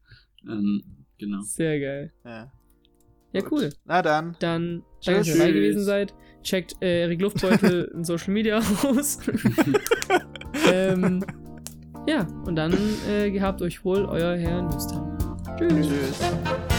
[0.47, 0.83] Ähm,
[1.17, 1.41] genau.
[1.41, 2.13] Sehr geil.
[2.23, 2.51] Ja.
[3.33, 3.69] Ja, cool.
[3.86, 4.36] Na dann.
[4.39, 6.13] Dann danke, dass ihr dabei gewesen seid.
[6.45, 9.17] Checkt äh, Erik Luftbeutel in Social Media aus.
[10.71, 11.25] ähm,
[12.07, 12.73] ja, und dann
[13.09, 15.17] äh, gehabt euch wohl, euer Herr Nüstern.
[15.57, 15.87] Tschüss.
[15.87, 16.74] Tschüss.